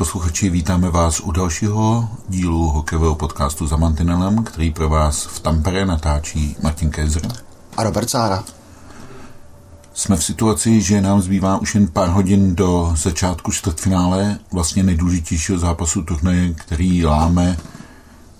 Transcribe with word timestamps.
Posluchači, 0.00 0.50
vítáme 0.50 0.90
vás 0.90 1.20
u 1.20 1.32
dalšího 1.32 2.08
dílu 2.28 2.68
hokejového 2.68 3.14
podcastu 3.14 3.66
za 3.66 3.76
Mantinelem, 3.76 4.44
který 4.44 4.72
pro 4.72 4.88
vás 4.88 5.26
v 5.26 5.40
Tampere 5.40 5.86
natáčí 5.86 6.56
Martin 6.62 6.90
Kézer 6.90 7.28
a 7.76 7.82
Robert 7.82 8.10
Zára. 8.10 8.44
Jsme 9.94 10.16
v 10.16 10.24
situaci, 10.24 10.80
že 10.80 11.00
nám 11.00 11.20
zbývá 11.20 11.58
už 11.58 11.74
jen 11.74 11.88
pár 11.88 12.08
hodin 12.08 12.54
do 12.54 12.92
začátku 12.96 13.52
čtvrtfinále, 13.52 14.38
vlastně 14.52 14.82
nejdůležitějšího 14.82 15.58
zápasu 15.58 16.02
turnaje, 16.02 16.54
který 16.54 17.06
láme 17.06 17.56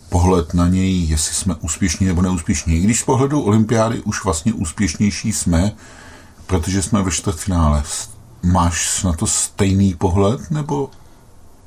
pohled 0.09 0.55
na 0.55 0.69
něj, 0.69 1.05
jestli 1.05 1.35
jsme 1.35 1.55
úspěšní 1.55 2.07
nebo 2.07 2.23
neúspěšní. 2.23 2.77
I 2.77 2.81
když 2.81 3.01
z 3.01 3.05
pohledu 3.05 3.41
olympiády 3.41 4.01
už 4.01 4.25
vlastně 4.25 4.53
úspěšnější 4.53 5.33
jsme, 5.33 5.73
protože 6.47 6.83
jsme 6.83 7.03
ve 7.03 7.11
čtvrtfinále. 7.11 7.83
Máš 8.43 9.03
na 9.03 9.13
to 9.13 9.27
stejný 9.27 9.95
pohled, 9.95 10.51
nebo 10.51 10.91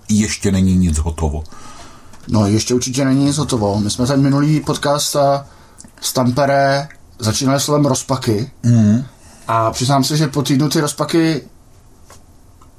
ještě 0.10 0.52
není 0.52 0.78
nic 0.78 0.98
hotovo? 0.98 1.44
No, 2.28 2.48
ještě 2.48 2.74
určitě 2.74 3.06
není 3.06 3.26
nic 3.26 3.38
hotovo. 3.38 3.80
My 3.80 3.90
jsme 3.90 4.08
ten 4.08 4.22
minulý 4.22 4.60
podcast 4.60 5.16
z 6.02 6.14
Tampere 6.14 6.88
začínali 7.20 7.60
slovem 7.60 7.86
rozpaky. 7.86 8.52
Mm. 8.64 9.04
A 9.48 9.72
přiznám 9.72 10.04
se, 10.04 10.18
že 10.18 10.28
po 10.28 10.44
týdnu 10.44 10.70
ty 10.70 10.82
rozpaky 10.82 11.42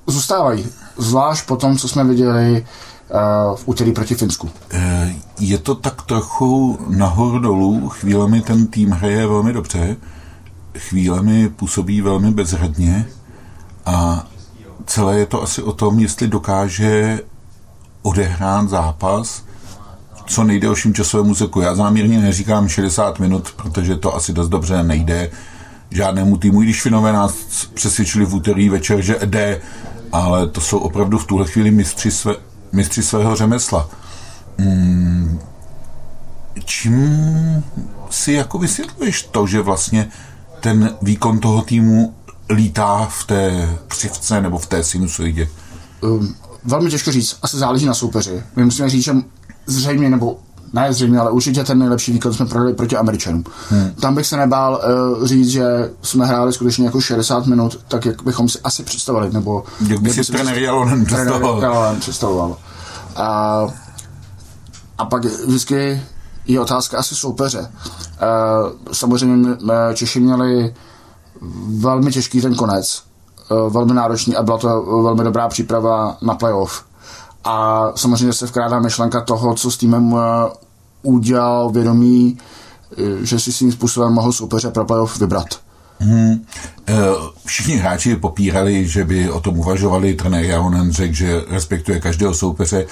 zůstávají. 0.07 0.67
Zvlášť 0.97 1.47
po 1.47 1.57
tom, 1.57 1.79
co 1.79 1.89
jsme 1.89 2.05
viděli 2.05 2.67
uh, 3.11 3.57
v 3.57 3.69
úterý 3.69 3.93
proti 3.93 4.15
Finsku. 4.15 4.51
Eh, 4.71 5.15
je 5.41 5.59
to 5.59 5.75
tak 5.75 6.03
trochu 6.03 6.79
nahoru 6.89 7.39
dolů. 7.39 7.89
Chvílemi 7.89 8.41
ten 8.41 8.67
tým 8.67 8.91
hraje 8.91 9.27
velmi 9.27 9.53
dobře, 9.53 9.97
chvílemi 10.79 11.49
působí 11.49 12.01
velmi 12.01 12.31
bezhradně 12.31 13.07
a 13.87 14.27
celé 14.87 15.19
je 15.19 15.27
to 15.27 15.43
asi 15.43 15.63
o 15.63 15.73
tom, 15.73 15.99
jestli 15.99 16.29
dokáže 16.29 17.21
odehrát 18.03 18.69
zápas 18.69 19.45
co 20.27 20.45
nejdelším 20.45 20.95
časovém 20.95 21.31
úseku. 21.31 21.61
Já 21.61 21.75
záměrně 21.75 22.21
neříkám 22.21 22.69
60 22.69 23.19
minut, 23.19 23.55
protože 23.57 23.97
to 23.97 24.15
asi 24.15 24.33
dost 24.33 24.49
dobře 24.49 24.83
nejde 24.83 25.31
žádnému 25.91 26.37
týmu, 26.37 26.63
i 26.63 26.65
když 26.65 26.83
Finové 26.83 27.13
nás 27.13 27.35
přesvědčili 27.75 28.25
v 28.25 28.35
úterý 28.35 28.69
večer, 28.69 29.01
že 29.01 29.17
jde, 29.25 29.61
ale 30.13 30.49
to 30.49 30.61
jsou 30.61 30.79
opravdu 30.79 31.19
v 31.19 31.27
tuhle 31.27 31.47
chvíli 31.47 31.71
mistři, 31.71 32.11
své, 32.11 32.35
mistři 32.73 33.03
svého 33.03 33.37
řemesla. 33.37 33.89
Hmm, 34.59 35.41
čím 36.65 37.19
si 38.11 38.33
jako 38.33 38.59
vysvětluješ 38.59 39.23
to, 39.23 39.47
že 39.47 39.61
vlastně 39.61 40.09
ten 40.61 40.97
výkon 41.03 41.39
toho 41.39 41.63
týmu 41.63 42.15
lítá 42.49 43.07
v 43.11 43.25
té 43.25 43.69
křivce 43.89 44.41
nebo 44.41 44.59
v 44.59 44.67
té 44.67 44.85
sinusoidě? 44.85 45.49
Um, 46.01 46.35
velmi 46.65 46.91
těžko 46.91 47.13
říct, 47.13 47.39
asi 47.43 47.57
záleží 47.57 47.87
na 47.87 47.95
soupeři. 47.95 48.43
My 48.57 48.65
musíme 48.65 48.91
říct, 48.91 49.05
že 49.05 49.13
zřejmě, 49.67 50.11
nebo 50.11 50.39
ne 50.73 50.93
zřejmě, 50.93 51.19
ale 51.19 51.31
určitě 51.31 51.65
ten 51.65 51.79
nejlepší 51.79 52.13
výkon 52.13 52.33
jsme 52.33 52.47
prodali 52.47 52.75
proti 52.75 52.97
Američanům. 52.97 53.45
Hmm. 53.71 53.91
Tam 54.01 54.15
bych 54.15 54.27
se 54.27 54.37
nebál 54.37 54.81
uh, 55.19 55.27
říct, 55.27 55.49
že 55.49 55.91
jsme 56.03 56.27
hráli 56.27 56.53
skutečně 56.53 56.85
jako 56.85 57.01
60 57.01 57.47
minut, 57.47 57.81
tak 57.89 58.05
jak 58.05 58.23
bychom 58.23 58.49
si 58.49 58.59
asi 58.65 58.83
představili, 58.83 59.33
nebo... 59.33 59.65
Jak 59.87 60.01
by 60.01 60.11
si 60.11 60.33
trenér 60.33 60.59
Jalonen 60.59 61.05
představoval. 61.05 61.97
představoval. 61.97 62.57
A, 63.17 63.61
a 64.99 65.05
pak 65.05 65.25
vždycky 65.25 66.03
je 66.47 66.61
otázka 66.61 66.99
asi 66.99 67.15
soupeře. 67.15 67.61
Uh, 67.61 67.67
samozřejmě 68.93 69.57
Češi 69.95 70.21
měli 70.21 70.75
velmi 71.69 72.13
těžký 72.13 72.41
ten 72.41 72.55
konec, 72.55 73.03
uh, 73.51 73.73
velmi 73.73 73.95
náročný 73.95 74.37
a 74.37 74.43
byla 74.43 74.59
to 74.59 75.03
velmi 75.03 75.25
dobrá 75.25 75.49
příprava 75.49 76.17
na 76.23 76.35
playoff. 76.35 76.85
A 77.45 77.87
samozřejmě 77.95 78.33
se 78.33 78.47
vkrádá 78.47 78.81
myšlenka 78.81 79.21
toho, 79.21 79.55
co 79.55 79.71
s 79.71 79.77
týmem 79.77 80.15
udělal 81.03 81.71
vědomí, 81.71 82.39
eh, 82.93 83.27
že 83.27 83.41
si 83.41 83.53
svým 83.53 83.73
způsobem 83.73 84.13
mohl 84.13 84.33
soupeře 84.33 84.71
pro 84.71 84.85
playoff 84.85 85.21
vybrat. 85.21 85.47
Hmm. 85.99 86.45
Všichni 87.45 87.77
hráči 87.77 88.17
popírali, 88.17 88.89
že 88.89 89.05
by 89.05 89.31
o 89.31 89.41
tom 89.41 89.59
uvažovali. 89.59 90.15
Trenér 90.15 90.45
Jahonen 90.45 90.93
řekl, 90.93 91.15
že 91.15 91.43
respektuje 91.49 92.01
každého 92.01 92.35
soupeře. 92.35 92.87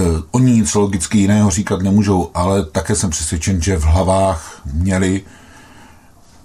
Eh, 0.00 0.04
oni 0.30 0.52
nic 0.52 0.74
logicky 0.74 1.18
jiného 1.18 1.50
říkat 1.50 1.82
nemůžou, 1.82 2.30
ale 2.34 2.64
také 2.64 2.94
jsem 2.94 3.10
přesvědčen, 3.10 3.62
že 3.62 3.76
v 3.76 3.84
hlavách 3.84 4.60
měli 4.72 5.22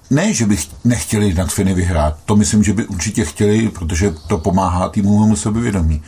ne, 0.10 0.34
že 0.34 0.46
by 0.46 0.58
nechtěli 0.84 1.34
nad 1.34 1.52
Finy 1.52 1.74
vyhrát. 1.74 2.18
To 2.26 2.36
myslím, 2.36 2.64
že 2.64 2.74
by 2.74 2.86
určitě 2.88 3.26
chtěli, 3.26 3.70
protože 3.70 4.14
to 4.28 4.38
pomáhá 4.38 4.90
týmovému 4.90 5.36
sebevědomí 5.36 6.02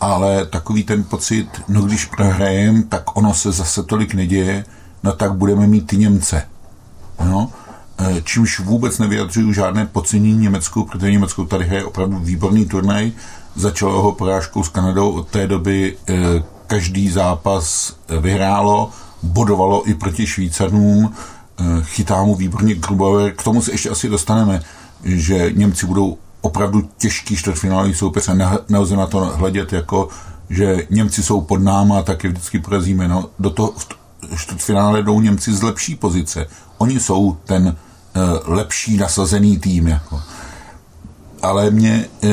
ale 0.00 0.46
takový 0.46 0.84
ten 0.84 1.04
pocit, 1.04 1.48
no 1.68 1.82
když 1.82 2.04
prohrajem, 2.04 2.82
tak 2.82 3.16
ono 3.16 3.34
se 3.34 3.52
zase 3.52 3.82
tolik 3.82 4.14
neděje, 4.14 4.64
no 5.02 5.12
tak 5.12 5.34
budeme 5.34 5.66
mít 5.66 5.86
ty 5.86 5.96
Němce. 5.96 6.48
No, 7.24 7.50
e, 7.98 8.22
čímž 8.22 8.60
vůbec 8.60 8.98
nevyjadřuju 8.98 9.52
žádné 9.52 9.86
podcenění 9.86 10.38
Německu, 10.38 10.84
protože 10.84 11.10
Německo 11.10 11.44
tady 11.44 11.64
hraje 11.64 11.84
opravdu 11.84 12.18
výborný 12.18 12.66
turnaj, 12.66 13.12
začalo 13.54 14.02
ho 14.02 14.12
porážkou 14.12 14.62
s 14.62 14.68
Kanadou, 14.68 15.10
od 15.10 15.28
té 15.28 15.46
doby 15.46 15.96
e, 16.08 16.14
každý 16.66 17.10
zápas 17.10 17.96
vyhrálo, 18.20 18.90
bodovalo 19.22 19.88
i 19.88 19.94
proti 19.94 20.26
Švýcarům, 20.26 21.14
chytá 21.82 22.22
mu 22.22 22.34
výborně 22.34 22.74
Grubauer, 22.74 23.32
k 23.32 23.42
tomu 23.42 23.62
se 23.62 23.72
ještě 23.72 23.90
asi 23.90 24.08
dostaneme, 24.08 24.62
že 25.04 25.52
Němci 25.54 25.86
budou 25.86 26.18
opravdu 26.40 26.88
těžký 26.98 27.36
čtvrtfinálový 27.36 27.94
soupeř 27.94 28.28
a 28.28 28.58
nelze 28.68 28.96
na 28.96 29.06
to 29.06 29.18
hledět 29.20 29.72
jako, 29.72 30.08
že 30.50 30.86
Němci 30.90 31.22
jsou 31.22 31.40
pod 31.40 31.62
náma, 31.62 32.02
tak 32.02 32.24
je 32.24 32.30
vždycky 32.30 32.58
porazíme. 32.58 33.08
No, 33.08 33.30
do 33.38 33.50
toho 33.50 33.74
čtvrtfinále 34.36 35.02
jdou 35.02 35.20
Němci 35.20 35.54
z 35.54 35.62
lepší 35.62 35.94
pozice. 35.94 36.46
Oni 36.78 37.00
jsou 37.00 37.36
ten 37.44 37.66
uh, 37.66 38.54
lepší 38.54 38.96
nasazený 38.96 39.58
tým. 39.58 39.86
Jako. 39.86 40.22
Ale 41.42 41.70
mě 41.70 42.08
uh, 42.22 42.30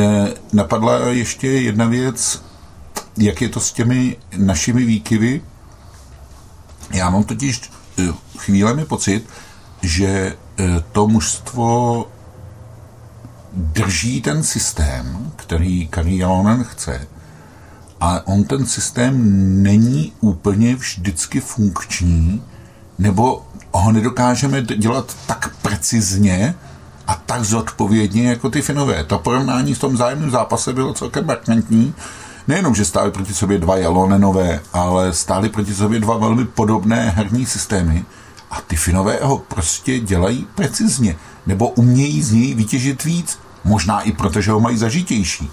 napadla 0.54 0.98
ještě 0.98 1.48
jedna 1.48 1.86
věc, 1.86 2.44
jak 3.18 3.42
je 3.42 3.50
to 3.50 3.60
s 3.60 3.72
těmi 3.72 4.18
našimi 4.38 4.86
výkyvy. 4.86 5.42
Já 6.92 7.10
mám 7.10 7.24
totiž 7.24 7.62
uh, 8.00 8.16
chvílemi 8.38 8.86
pocit, 8.86 9.30
že 9.82 10.36
to 10.92 11.08
mužstvo 11.08 12.08
drží 13.54 14.22
ten 14.22 14.44
systém, 14.44 15.32
který 15.36 15.88
Kari 15.88 16.18
Jalonen 16.18 16.64
chce, 16.64 17.08
ale 18.00 18.22
on 18.22 18.44
ten 18.44 18.66
systém 18.66 19.14
není 19.64 20.14
úplně 20.20 20.76
vždycky 20.76 21.40
funkční, 21.40 22.44
nebo 23.00 23.46
ho 23.72 23.92
nedokážeme 23.92 24.62
dělat 24.62 25.18
tak 25.28 25.56
precizně 25.62 26.56
a 27.08 27.16
tak 27.16 27.44
zodpovědně 27.44 28.30
jako 28.30 28.50
ty 28.50 28.62
Finové. 28.62 29.04
To 29.04 29.20
porovnání 29.20 29.74
v 29.74 29.80
tom 29.80 29.98
zájemném 29.98 30.32
zápase 30.32 30.74
bylo 30.74 30.94
celkem 30.94 31.26
markantní. 31.26 31.94
Nejenom, 32.48 32.76
že 32.76 32.86
stály 32.86 33.12
proti 33.12 33.34
sobě 33.34 33.58
dva 33.58 33.78
Jalonenové, 33.78 34.60
ale 34.74 35.14
stály 35.14 35.50
proti 35.50 35.74
sobě 35.74 36.00
dva 36.00 36.18
velmi 36.18 36.46
podobné 36.46 37.10
herní 37.10 37.46
systémy 37.46 38.06
a 38.52 38.62
ty 38.62 38.76
Finové 38.76 39.20
ho 39.22 39.38
prostě 39.38 40.00
dělají 40.00 40.48
precizně 40.56 41.16
nebo 41.48 41.70
umějí 41.70 42.24
z 42.24 42.32
něj 42.32 42.54
vytěžit 42.54 43.04
víc. 43.04 43.40
Možná 43.64 44.02
i 44.02 44.12
proto, 44.12 44.42
že 44.42 44.52
ho 44.52 44.60
mají 44.60 44.78
zažitější. 44.78 45.52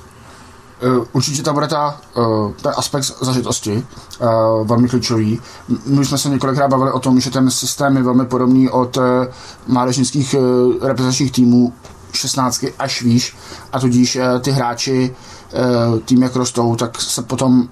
Eh, 0.82 1.06
určitě 1.12 1.42
tam 1.42 1.54
bude 1.54 1.68
ta, 1.68 2.00
uh, 2.16 2.52
ten 2.52 2.72
aspekt 2.76 3.04
zažitosti 3.20 3.72
uh, 4.20 4.66
velmi 4.66 4.88
klíčový. 4.88 5.40
My 5.86 6.04
jsme 6.04 6.18
se 6.18 6.28
několikrát 6.28 6.68
bavili 6.68 6.92
o 6.92 7.00
tom, 7.00 7.20
že 7.20 7.30
ten 7.30 7.50
systém 7.50 7.96
je 7.96 8.02
velmi 8.02 8.26
podobný 8.26 8.68
od 8.68 8.98
mládežnických 9.66 10.34
reprezentačních 10.82 11.32
týmů 11.32 11.72
16 12.12 12.64
až 12.78 13.02
výš 13.02 13.36
a 13.72 13.80
tudíž 13.80 14.18
ty 14.40 14.50
hráči 14.50 15.14
uh, 15.52 15.98
tým 15.98 16.22
jak 16.22 16.36
rostou, 16.36 16.76
tak 16.76 17.00
se 17.00 17.22
potom 17.22 17.68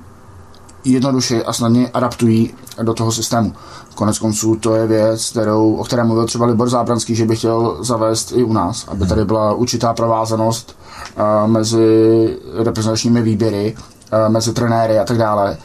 jednoduše 0.85 1.45
a 1.45 1.53
snadně 1.53 1.89
adaptují 1.89 2.55
do 2.83 2.95
toho 2.95 3.13
systému. 3.13 3.53
Konec 3.95 4.19
konců 4.19 4.57
to 4.57 4.75
je 4.75 4.87
věc, 4.87 5.31
kterou, 5.31 5.75
o 5.75 5.85
které 5.85 6.05
mluvil 6.05 6.27
třeba 6.27 6.47
Libor 6.47 6.69
Zábranský, 6.69 7.15
že 7.15 7.25
by 7.25 7.37
chtěl 7.37 7.85
zavést 7.85 8.33
i 8.33 8.43
u 8.43 8.53
nás, 8.53 8.85
aby 8.89 9.07
tady 9.07 9.25
byla 9.25 9.53
určitá 9.53 9.95
provázanost 9.95 10.77
uh, 11.17 11.51
mezi 11.51 12.39
reprezentačními 12.55 13.23
výběry, 13.23 13.77
uh, 13.77 14.33
mezi 14.33 14.53
trenéry 14.53 14.99
a 14.99 15.05
tak 15.05 15.19
dále. 15.19 15.57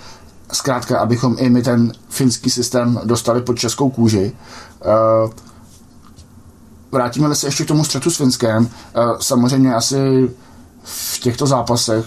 Zkrátka, 0.52 1.00
abychom 1.00 1.36
i 1.40 1.50
my 1.50 1.62
ten 1.62 1.92
finský 2.10 2.50
systém 2.50 3.00
dostali 3.04 3.42
pod 3.42 3.60
českou 3.60 3.90
kůži. 3.90 4.32
Uh, 4.86 5.32
vrátíme 6.92 7.36
se 7.36 7.48
ještě 7.48 7.66
k 7.66 7.68
tomu 7.68 7.84
střetu 7.84 8.12
s 8.12 8.18
Finskem. 8.18 8.70
Samozřejmě 9.20 9.76
asi 9.76 10.32
v 10.84 11.20
těchto 11.20 11.48
zápasech 11.48 12.06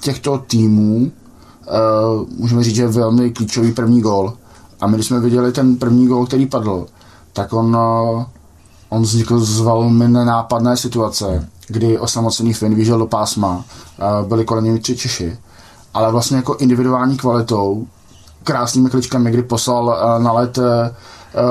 těchto 0.00 0.38
týmů 0.38 0.96
uh, 0.96 2.28
můžeme 2.38 2.64
říct, 2.64 2.74
že 2.74 2.82
je 2.82 2.88
velmi 2.88 3.30
klíčový 3.30 3.72
první 3.72 4.00
gól. 4.00 4.32
A 4.80 4.86
my, 4.86 4.94
když 4.94 5.06
jsme 5.06 5.20
viděli 5.20 5.52
ten 5.52 5.76
první 5.76 6.06
gól, 6.06 6.26
který 6.26 6.46
padl, 6.46 6.86
tak 7.32 7.52
on, 7.52 7.76
uh, 7.76 8.24
on 8.88 9.02
vznikl 9.02 9.38
z 9.38 9.60
velmi 9.60 10.08
nenápadné 10.08 10.76
situace, 10.76 11.48
kdy 11.68 11.98
osamocený 11.98 12.52
Finn 12.52 12.74
vyžil 12.74 12.98
do 12.98 13.06
pásma, 13.06 13.56
uh, 13.56 14.28
byli 14.28 14.44
kolem 14.44 14.64
něj 14.64 14.78
tři 14.78 14.96
Češi 14.96 15.38
ale 15.96 16.12
vlastně 16.12 16.36
jako 16.36 16.54
individuální 16.54 17.16
kvalitou, 17.16 17.86
krásnými 18.44 18.90
kličkami, 18.90 19.30
kdy 19.30 19.42
poslal 19.42 19.98
na 20.18 20.32
let 20.32 20.58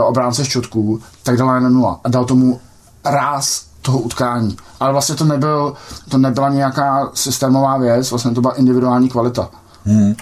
obránce 0.03 0.45
šťotků, 0.45 1.00
tak 1.24 1.38
dal 1.38 1.47
na 1.47 1.69
nula 1.69 2.00
a 2.03 2.09
dal 2.09 2.25
tomu 2.25 2.59
ráz 3.06 3.65
toho 3.85 3.99
utkání. 3.99 4.57
Ale 4.79 4.91
vlastně 4.91 5.15
to, 5.15 5.25
nebyl, 5.25 5.73
to 6.09 6.17
nebyla 6.17 6.49
nějaká 6.49 7.09
systémová 7.13 7.77
věc, 7.77 8.09
vlastně 8.09 8.31
to 8.31 8.41
byla 8.41 8.53
individuální 8.53 9.09
kvalita. 9.09 9.49
Hmm. 9.85 10.07
Uh, 10.07 10.15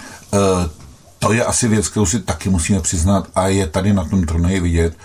to 1.18 1.32
je 1.32 1.44
asi 1.44 1.68
věc, 1.68 1.88
kterou 1.88 2.06
si 2.06 2.20
taky 2.20 2.50
musíme 2.50 2.80
přiznat 2.80 3.28
a 3.34 3.48
je 3.48 3.66
tady 3.66 3.92
na 3.92 4.04
tom 4.04 4.24
turnaji 4.24 4.60
vidět, 4.60 4.96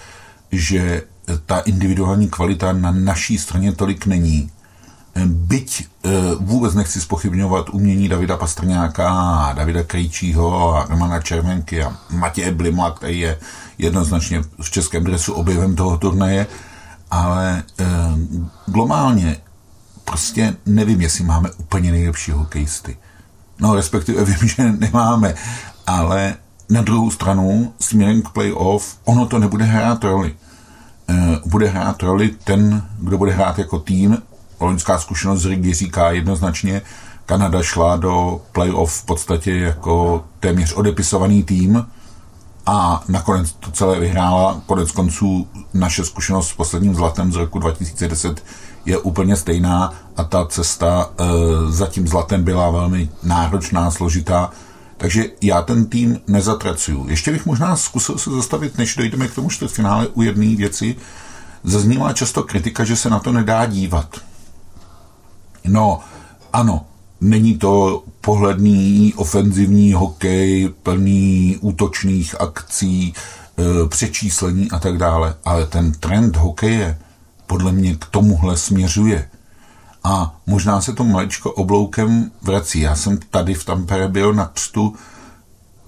že 0.52 1.04
ta 1.46 1.60
individuální 1.60 2.30
kvalita 2.30 2.74
na 2.74 2.92
naší 2.92 3.38
straně 3.38 3.72
tolik 3.72 4.06
není. 4.06 4.52
Byť 5.26 5.88
uh, 6.06 6.12
vůbec 6.40 6.74
nechci 6.74 7.02
spochybňovat 7.02 7.70
umění 7.70 8.10
Davida 8.10 8.38
Pastrňáka, 8.38 9.10
Davida 9.54 9.84
Krejčího 9.84 10.76
a 10.76 10.86
Romana 10.90 11.22
Červenky 11.22 11.84
a 11.84 11.98
Matěje 12.10 12.52
Blima, 12.52 12.92
který 12.92 13.20
je 13.20 13.40
jednoznačně 13.78 14.42
v 14.62 14.70
českém 14.72 15.04
dresu 15.04 15.34
objevem 15.34 15.76
toho 15.76 15.98
turnaje, 15.98 16.48
ale 17.12 17.64
e, 17.80 17.86
globálně 18.66 19.38
prostě 20.06 20.56
nevím, 20.66 21.02
jestli 21.02 21.24
máme 21.24 21.50
úplně 21.52 21.92
nejlepší 21.92 22.32
hokejisty. 22.32 22.98
No, 23.60 23.76
respektive 23.76 24.26
vím, 24.26 24.48
že 24.50 24.72
nemáme, 24.72 25.36
ale 25.88 26.36
na 26.70 26.82
druhou 26.82 27.12
stranu, 27.12 27.74
směrem 27.80 28.22
k 28.22 28.30
playoff, 28.30 28.98
ono 29.04 29.26
to 29.26 29.40
nebude 29.40 29.66
hrát 29.66 30.04
roli. 30.04 30.36
E, 31.10 31.40
bude 31.46 31.68
hrát 31.68 32.04
roli 32.04 32.30
ten, 32.44 32.84
kdo 33.00 33.18
bude 33.18 33.32
hrát 33.32 33.60
jako 33.60 33.80
tým. 33.80 34.18
Loňská 34.60 35.00
zkušenost 35.00 35.42
z 35.42 35.46
Rigi 35.46 35.74
říká 35.74 36.12
jednoznačně, 36.12 36.82
Kanada 37.26 37.64
šla 37.64 37.98
do 37.98 38.42
playoff 38.52 38.94
v 38.94 39.06
podstatě 39.06 39.58
jako 39.58 40.26
téměř 40.40 40.74
odepisovaný 40.74 41.44
tým, 41.44 41.86
a 42.72 43.04
nakonec 43.08 43.52
to 43.52 43.72
celé 43.72 44.00
vyhrála. 44.00 44.62
Konec 44.66 44.92
konců 44.92 45.48
naše 45.74 46.06
zkušenost 46.06 46.48
s 46.48 46.54
posledním 46.54 46.96
zlatem 46.96 47.32
z 47.32 47.36
roku 47.36 47.60
2010 47.60 48.44
je 48.86 48.98
úplně 48.98 49.36
stejná 49.36 49.94
a 50.18 50.24
ta 50.24 50.46
cesta 50.46 51.10
e, 51.18 51.24
za 51.72 51.88
tím 51.88 52.08
zlatem 52.08 52.44
byla 52.44 52.70
velmi 52.70 53.10
náročná, 53.24 53.92
složitá. 53.92 54.52
Takže 54.98 55.26
já 55.42 55.62
ten 55.62 55.86
tým 55.86 56.20
nezatracuju. 56.28 57.10
Ještě 57.10 57.32
bych 57.32 57.46
možná 57.46 57.76
zkusil 57.76 58.18
se 58.18 58.30
zastavit, 58.32 58.78
než 58.78 58.96
dojdeme 58.96 59.28
k 59.28 59.36
tomu 59.36 59.50
čtvrtfinále 59.50 60.08
u 60.08 60.22
jedné 60.22 60.56
věci. 60.56 60.96
Zaznívá 61.64 62.14
často 62.14 62.44
kritika, 62.44 62.84
že 62.84 62.96
se 62.96 63.10
na 63.10 63.20
to 63.20 63.32
nedá 63.32 63.66
dívat. 63.66 64.16
No, 65.66 66.00
ano, 66.54 66.86
Není 67.22 67.58
to 67.58 68.04
pohledný 68.22 69.14
ofenzivní 69.16 69.94
hokej, 69.94 70.70
plný 70.84 71.58
útočných 71.62 72.42
akcí, 72.42 73.14
e, 73.14 73.88
přečíslení 73.88 74.72
a 74.72 74.80
tak 74.80 74.98
dále, 74.98 75.36
ale 75.46 75.66
ten 75.66 75.92
trend 75.92 76.36
hokeje 76.36 76.98
podle 77.48 77.72
mě 77.72 77.96
k 77.96 78.06
tomuhle 78.06 78.58
směřuje. 78.58 79.30
A 80.04 80.36
možná 80.48 80.82
se 80.82 80.94
to 80.94 81.04
maličko 81.04 81.52
obloukem 81.52 82.32
vrací. 82.42 82.80
Já 82.80 82.96
jsem 82.96 83.18
tady 83.30 83.54
v 83.54 83.66
Tampere 83.66 84.08
byl 84.08 84.34
na 84.34 84.46
křtu 84.46 84.96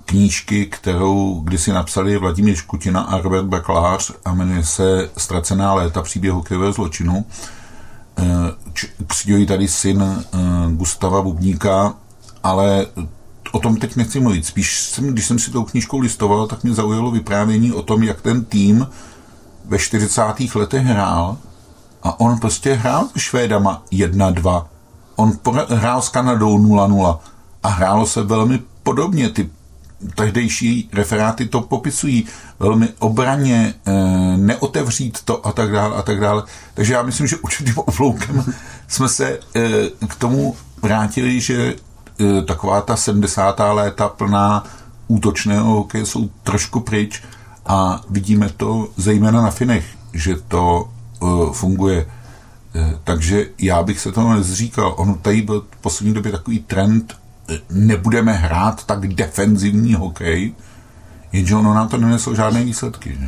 knížky, 0.06 0.66
kterou 0.66 1.42
kdysi 1.44 1.74
napsali 1.74 2.18
Vladimír 2.18 2.56
Škutina 2.56 3.01
a 3.01 3.22
Robert 3.22 3.45
Baklář 3.45 4.12
a 4.25 4.33
jmenuje 4.33 4.63
se 4.63 5.10
Ztracená 5.18 5.74
léta 5.74 6.01
příběh 6.01 6.33
hokejového 6.33 6.74
zločinu 6.74 7.25
křiďují 9.08 9.46
tady 9.46 9.68
syn 9.68 10.04
eh, 10.04 10.38
Gustava 10.72 11.22
Bubníka, 11.22 11.94
ale 12.44 12.86
o 13.52 13.60
tom 13.60 13.78
teď 13.78 13.96
nechci 13.96 14.19
mluvit. 14.19 14.46
Spíš, 14.46 14.80
jsem, 14.80 15.08
když 15.08 15.25
jsem 15.25 15.40
si 15.40 15.52
tou 15.52 15.63
knížkou 15.63 16.00
listoval, 16.00 16.48
tak 16.48 16.63
mě 16.63 16.74
zaujalo 16.74 17.12
vyprávění 17.12 17.72
o 17.72 17.81
tom, 17.81 18.04
jak 18.04 18.22
ten 18.22 18.46
tým 18.46 18.88
ve 19.66 19.80
40. 19.80 20.22
letech 20.56 20.84
hrál 20.84 21.38
a 22.04 22.19
on 22.19 22.40
prostě 22.40 22.74
hrál 22.74 23.08
s 23.16 23.19
Švédama 23.19 23.84
1-2. 23.92 24.66
On 25.16 25.31
hrál 25.69 26.02
s 26.02 26.10
Kanadou 26.10 26.57
0-0 26.57 27.19
a 27.64 27.68
hrálo 27.68 28.06
se 28.06 28.24
velmi 28.24 28.60
podobně. 28.84 29.30
Ty 29.30 29.50
tehdejší 30.15 30.89
referáty 30.94 31.45
to 31.45 31.62
popisují 31.62 32.25
velmi 32.59 32.89
obraně, 33.00 33.74
eh, 33.86 33.92
neotevřít 34.38 35.19
to 35.25 35.48
a 35.48 35.51
tak 35.51 35.71
dále 35.71 35.95
a 35.95 36.01
tak 36.01 36.19
dále. 36.19 36.44
Takže 36.74 36.94
já 36.94 37.01
myslím, 37.01 37.27
že 37.27 37.38
určitým 37.38 37.77
obloukem 37.77 38.45
jsme 38.88 39.09
se 39.09 39.39
eh, 39.56 40.07
k 40.07 40.15
tomu 40.15 40.56
vrátili, 40.81 41.42
že 41.42 41.75
eh, 42.19 42.42
taková 42.42 42.81
ta 42.81 42.95
70. 42.95 43.59
léta 43.59 44.07
plná 44.07 44.63
útočného 45.07 45.74
hokeje 45.74 46.06
jsou 46.06 46.30
trošku 46.44 46.80
pryč 46.80 47.24
a 47.65 48.01
vidíme 48.09 48.50
to 48.50 48.88
zejména 48.97 49.42
na 49.42 49.51
Finech, 49.51 49.86
že 50.13 50.36
to 50.47 50.89
funguje. 51.51 52.06
Takže 53.04 53.45
já 53.57 53.83
bych 53.83 54.00
se 54.00 54.12
toho 54.12 54.33
nezříkal. 54.33 54.94
On 54.97 55.13
tady 55.13 55.42
byl 55.42 55.65
v 55.71 55.81
poslední 55.81 56.13
době 56.13 56.31
takový 56.31 56.59
trend 56.59 57.20
nebudeme 57.70 58.34
hrát 58.34 58.84
tak 58.84 59.08
defenzivní 59.08 59.94
hokej, 59.94 60.56
jenže 61.32 61.56
ono 61.56 61.74
nám 61.74 61.88
to 61.88 61.98
neneslo 61.98 62.36
žádné 62.36 62.64
výsledky. 62.64 63.18
Že? 63.20 63.28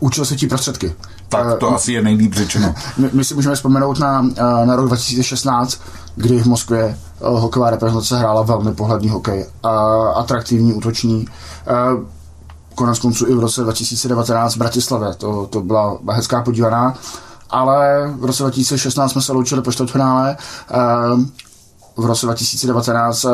Učil 0.00 0.24
se 0.24 0.36
ti 0.36 0.46
prostředky. 0.46 0.94
Tak 1.28 1.58
to 1.58 1.68
uh, 1.68 1.74
asi 1.74 1.92
je 1.92 2.02
nejlíp 2.02 2.34
řečeno. 2.34 2.74
My, 2.98 3.10
my 3.12 3.24
si 3.24 3.34
můžeme 3.34 3.54
vzpomenout 3.54 3.98
na, 3.98 4.26
eh, 4.36 4.66
na 4.66 4.76
rok 4.76 4.86
2016, 4.86 5.80
kdy 6.16 6.38
v 6.38 6.46
Moskvě 6.46 6.98
uh, 7.20 7.40
hokejová 7.40 7.70
reprezentace 7.70 8.18
hrála 8.18 8.42
velmi 8.42 8.74
pohledný 8.74 9.08
hokej. 9.08 9.46
Uh, 9.64 9.70
atraktivní, 10.18 10.74
útoční. 10.74 11.26
Uh, 11.96 12.04
konec 12.74 12.98
konců 12.98 13.26
i 13.26 13.34
v 13.34 13.40
roce 13.40 13.62
2019 13.62 14.54
v 14.54 14.58
Bratislavě. 14.58 15.14
To, 15.14 15.46
to 15.46 15.60
byla 15.60 15.98
hezká 16.10 16.42
podívaná. 16.42 16.94
Ale 17.50 18.10
v 18.18 18.24
roce 18.24 18.42
2016 18.42 19.12
jsme 19.12 19.22
se 19.22 19.32
loučili 19.32 19.62
po 19.62 19.72
čtvrtfinále. 19.72 20.36
V 21.98 22.04
roce 22.04 22.26
2019 22.26 23.24
eh, 23.24 23.28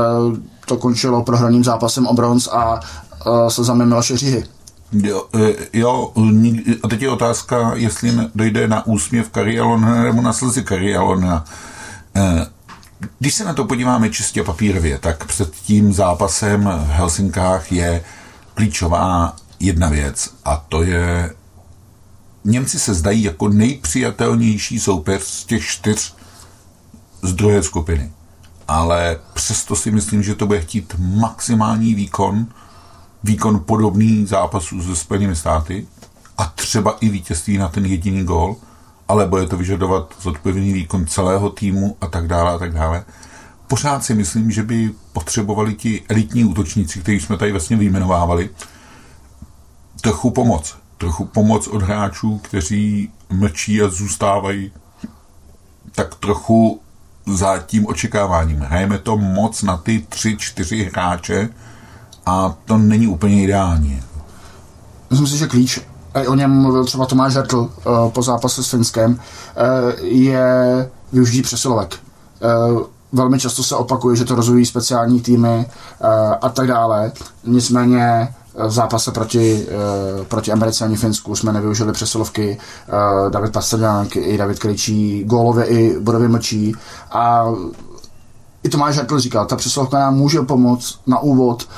to 0.66 0.76
končilo 0.76 1.22
prohraným 1.22 1.64
zápasem 1.64 2.06
o 2.06 2.14
bronz 2.14 2.48
a 2.48 2.80
eh, 2.80 3.50
slzami 3.50 3.86
Miloše 3.86 4.16
Říhy. 4.16 4.44
Jo, 4.92 5.26
eh, 5.34 5.54
jo, 5.72 6.12
a 6.82 6.88
teď 6.88 7.02
je 7.02 7.10
otázka, 7.10 7.72
jestli 7.74 8.12
dojde 8.34 8.68
na 8.68 8.86
úsměv 8.86 9.28
Karialona 9.28 10.02
nebo 10.02 10.22
na 10.22 10.32
slzy 10.32 10.62
Karialona. 10.62 11.44
Když 13.18 13.34
se 13.34 13.44
na 13.44 13.54
to 13.54 13.64
podíváme 13.64 14.10
čistě 14.10 14.42
papírově, 14.42 14.98
tak 14.98 15.24
před 15.24 15.50
tím 15.50 15.92
zápasem 15.92 16.64
v 16.64 16.88
Helsinkách 16.90 17.72
je 17.72 18.04
klíčová 18.54 19.36
jedna 19.60 19.88
věc 19.88 20.30
a 20.44 20.64
to 20.68 20.82
je 20.82 21.34
Němci 22.44 22.78
se 22.78 22.94
zdají 22.94 23.22
jako 23.22 23.48
nejpřijatelnější 23.48 24.80
soupeř 24.80 25.22
z 25.22 25.44
těch 25.44 25.66
čtyř 25.66 26.14
z 27.22 27.32
druhé 27.32 27.62
skupiny 27.62 28.12
ale 28.68 29.18
přesto 29.34 29.76
si 29.76 29.90
myslím, 29.90 30.22
že 30.22 30.34
to 30.34 30.46
bude 30.46 30.60
chtít 30.60 30.94
maximální 30.98 31.94
výkon, 31.94 32.46
výkon 33.24 33.60
podobný 33.66 34.26
zápasů 34.26 34.82
se 34.82 34.96
Spojenými 34.96 35.36
státy 35.36 35.86
a 36.38 36.44
třeba 36.44 36.96
i 37.00 37.08
vítězství 37.08 37.58
na 37.58 37.68
ten 37.68 37.86
jediný 37.86 38.24
gól, 38.24 38.56
ale 39.08 39.26
bude 39.26 39.46
to 39.46 39.56
vyžadovat 39.56 40.14
zodpovědný 40.20 40.72
výkon 40.72 41.06
celého 41.06 41.50
týmu 41.50 41.96
a 42.00 42.06
tak 42.06 42.26
dále 42.26 42.52
a 42.52 42.58
tak 42.58 42.72
dále. 42.72 43.04
Pořád 43.68 44.04
si 44.04 44.14
myslím, 44.14 44.50
že 44.50 44.62
by 44.62 44.90
potřebovali 45.12 45.74
ti 45.74 46.02
elitní 46.08 46.44
útočníci, 46.44 47.00
kteří 47.00 47.20
jsme 47.20 47.36
tady 47.36 47.50
vlastně 47.50 47.76
vyjmenovávali, 47.76 48.50
trochu 50.00 50.30
pomoc. 50.30 50.76
Trochu 50.98 51.24
pomoc 51.24 51.68
od 51.68 51.82
hráčů, 51.82 52.38
kteří 52.38 53.10
mlčí 53.30 53.82
a 53.82 53.88
zůstávají 53.88 54.72
tak 55.94 56.14
trochu 56.14 56.80
za 57.26 57.58
tím 57.58 57.86
očekáváním. 57.86 58.60
Hrajeme 58.60 58.98
to 58.98 59.16
moc 59.16 59.62
na 59.62 59.76
ty 59.76 60.06
tři, 60.08 60.36
čtyři 60.38 60.90
hráče 60.92 61.48
a 62.26 62.54
to 62.64 62.78
není 62.78 63.06
úplně 63.06 63.42
ideální. 63.42 64.02
Myslím 65.10 65.26
si, 65.26 65.38
že 65.38 65.46
klíč, 65.46 65.80
o 66.28 66.34
něm 66.34 66.50
mluvil 66.50 66.84
třeba 66.84 67.06
Tomáš 67.06 67.32
Žertl 67.32 67.70
eh, 67.78 68.10
po 68.10 68.22
zápase 68.22 68.64
s 68.64 68.70
Finskem, 68.70 69.20
eh, 69.20 69.94
je 70.00 70.46
využití 71.12 71.42
přesilovek. 71.42 71.94
Eh, 71.94 72.84
velmi 73.12 73.38
často 73.38 73.62
se 73.62 73.76
opakuje, 73.76 74.16
že 74.16 74.24
to 74.24 74.34
rozvíjí 74.34 74.66
speciální 74.66 75.20
týmy 75.20 75.66
a 76.40 76.48
tak 76.48 76.66
dále. 76.66 77.12
Nicméně 77.44 78.28
v 78.54 78.70
zápase 78.70 79.10
proti, 79.10 79.66
uh, 80.18 80.24
proti 80.24 80.52
Americe 80.52 80.84
ani 80.84 80.96
Finsku 80.96 81.36
jsme 81.36 81.52
nevyužili 81.52 81.92
přesilovky. 81.92 82.58
Uh, 82.88 83.30
David 83.30 83.52
Pastrňák 83.52 84.16
i 84.16 84.38
David 84.38 84.58
Krejčí, 84.58 85.24
gólově 85.24 85.64
i 85.64 86.00
bodově 86.00 86.28
mlčí. 86.28 86.74
A 87.10 87.44
i 88.62 88.68
Tomáš 88.68 88.96
Hartl 88.96 89.18
říkal, 89.18 89.46
ta 89.46 89.56
přesilovka 89.56 89.98
nám 89.98 90.16
může 90.16 90.40
pomoct 90.42 90.98
na 91.06 91.18
úvod 91.18 91.68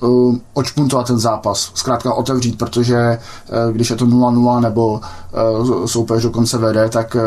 uh, 0.00 0.36
očpuntovat 0.54 1.06
ten 1.06 1.18
zápas, 1.18 1.70
zkrátka 1.74 2.14
otevřít, 2.14 2.58
protože 2.58 3.18
uh, 3.66 3.72
když 3.72 3.90
je 3.90 3.96
to 3.96 4.06
0-0 4.06 4.60
nebo 4.60 4.92
uh, 4.92 5.86
soupeř 5.86 6.22
dokonce 6.22 6.58
vede, 6.58 6.88
tak 6.88 7.16
uh, 7.16 7.22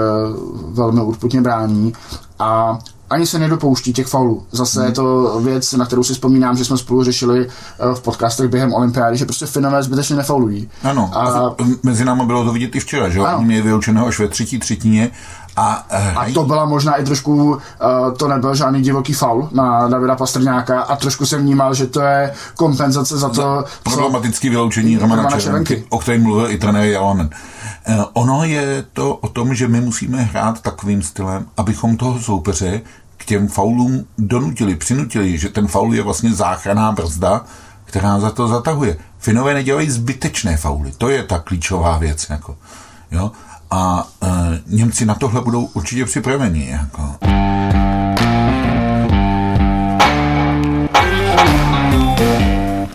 velmi 0.76 1.02
urputně 1.02 1.42
brání 1.42 1.94
a 2.40 2.80
ani 3.12 3.26
se 3.26 3.40
nedopouští 3.40 3.94
těch 3.94 4.08
faulů. 4.08 4.44
Zase 4.52 4.80
hmm. 4.80 4.90
je 4.90 4.94
to 4.94 5.40
věc, 5.44 5.74
na 5.74 5.86
kterou 5.86 6.04
si 6.04 6.14
vzpomínám, 6.14 6.58
že 6.58 6.66
jsme 6.66 6.78
spolu 6.78 7.04
řešili 7.04 7.48
uh, 7.48 7.94
v 7.96 8.02
podcastech 8.02 8.50
během 8.50 8.74
olympiády, 8.74 9.18
že 9.18 9.26
prostě 9.26 9.46
Finové 9.46 9.84
zbytečně 9.84 10.16
nefaulují. 10.16 10.70
Ano, 10.84 11.10
a, 11.14 11.20
a 11.20 11.56
mezi 11.84 12.06
námi 12.06 12.24
bylo 12.26 12.46
to 12.46 12.52
vidět 12.54 12.76
i 12.76 12.80
včera, 12.80 13.10
že 13.10 13.20
jo? 13.20 13.28
Oni 13.38 13.46
měli 13.46 13.62
vyučeného 13.62 14.08
až 14.08 14.20
ve 14.20 14.28
třetí 14.28 14.60
třetině 14.60 15.12
a, 15.56 15.88
uh, 15.94 16.20
a 16.20 16.26
to 16.34 16.44
byla 16.44 16.66
možná 16.66 16.96
i 16.96 17.04
trošku, 17.04 17.34
uh, 17.34 17.58
to 18.18 18.28
nebyl 18.28 18.56
žádný 18.56 18.82
divoký 18.82 19.14
faul 19.14 19.50
na 19.52 19.88
Davida 19.88 20.16
Pastrňáka 20.16 20.82
a 20.82 20.96
trošku 20.96 21.26
jsem 21.26 21.42
vnímal, 21.42 21.74
že 21.74 21.88
to 21.88 22.02
je 22.02 22.34
kompenzace 22.56 23.18
za 23.18 23.30
to, 23.30 23.64
Problematické 23.84 24.50
vyloučení 24.50 24.98
Romana, 24.98 25.22
Romana 25.22 25.42
Červenky, 25.42 25.84
o 25.90 26.00
kterém 26.00 26.24
mluvil 26.24 26.52
i 26.52 26.58
trenér 26.58 26.86
Jalonen. 26.86 27.30
Uh, 27.88 28.04
ono 28.14 28.44
je 28.44 28.86
to 28.94 29.16
o 29.16 29.28
tom, 29.28 29.56
že 29.56 29.68
my 29.68 29.82
musíme 29.82 30.22
hrát 30.22 30.62
takovým 30.62 31.02
stylem, 31.02 31.46
abychom 31.58 31.98
toho 31.98 32.20
soupeře 32.20 32.82
k 33.22 33.26
těm 33.26 33.48
faulům 33.48 34.06
donutili, 34.18 34.76
přinutili, 34.76 35.38
že 35.38 35.50
ten 35.50 35.68
faul 35.68 35.96
je 35.96 36.02
vlastně 36.02 36.34
záchranná 36.34 36.92
brzda, 36.92 37.46
která 37.86 38.20
za 38.20 38.32
to 38.32 38.48
zatahuje. 38.48 38.98
Finové 39.20 39.54
nedělají 39.54 39.90
zbytečné 39.90 40.58
fauly, 40.58 40.92
to 40.98 41.10
je 41.10 41.24
ta 41.24 41.40
klíčová 41.40 41.98
věc. 41.98 42.28
Jako, 42.30 42.58
jo? 43.12 43.32
A 43.72 44.08
e, 44.24 44.28
Němci 44.68 45.06
na 45.06 45.16
tohle 45.16 45.42
budou 45.42 45.66
určitě 45.66 46.06
připraveni. 46.06 46.70
Jako. 46.70 47.16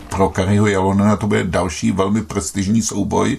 Pro 0.08 0.28
Kariho 0.28 0.66
Jalonena 0.66 1.16
to 1.16 1.26
bude 1.26 1.44
další 1.44 1.92
velmi 1.92 2.22
prestižní 2.22 2.82
souboj, 2.82 3.38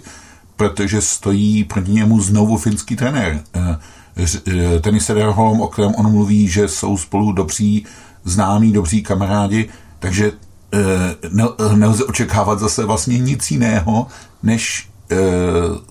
protože 0.56 1.02
stojí 1.02 1.64
proti 1.64 1.92
němu 1.92 2.22
znovu 2.22 2.58
finský 2.58 2.96
trenér. 2.96 3.44
E, 3.56 3.78
Eh, 4.18 4.80
tenise 4.80 5.24
Holm, 5.24 5.62
o 5.62 5.68
kterém 5.68 5.96
on 5.96 6.12
mluví, 6.12 6.48
že 6.48 6.68
jsou 6.68 6.98
spolu 6.98 7.32
dobří 7.32 7.86
známí, 8.24 8.74
dobří 8.74 9.04
kamarádi, 9.04 9.70
takže 10.00 10.32
eh, 10.74 11.76
nelze 11.76 12.06
očekávat 12.06 12.60
zase 12.60 12.86
vlastně 12.86 13.20
nic 13.20 13.52
jiného, 13.52 14.08
než 14.44 14.90
eh, 15.12 15.16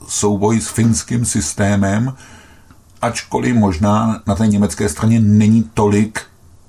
souboj 0.09 0.61
s 0.61 0.69
finským 0.69 1.25
systémem, 1.25 2.15
ačkoliv 3.03 3.55
možná 3.55 4.23
na 4.27 4.35
té 4.35 4.47
německé 4.47 4.89
straně 4.89 5.21
není 5.21 5.71
tolik 5.75 6.21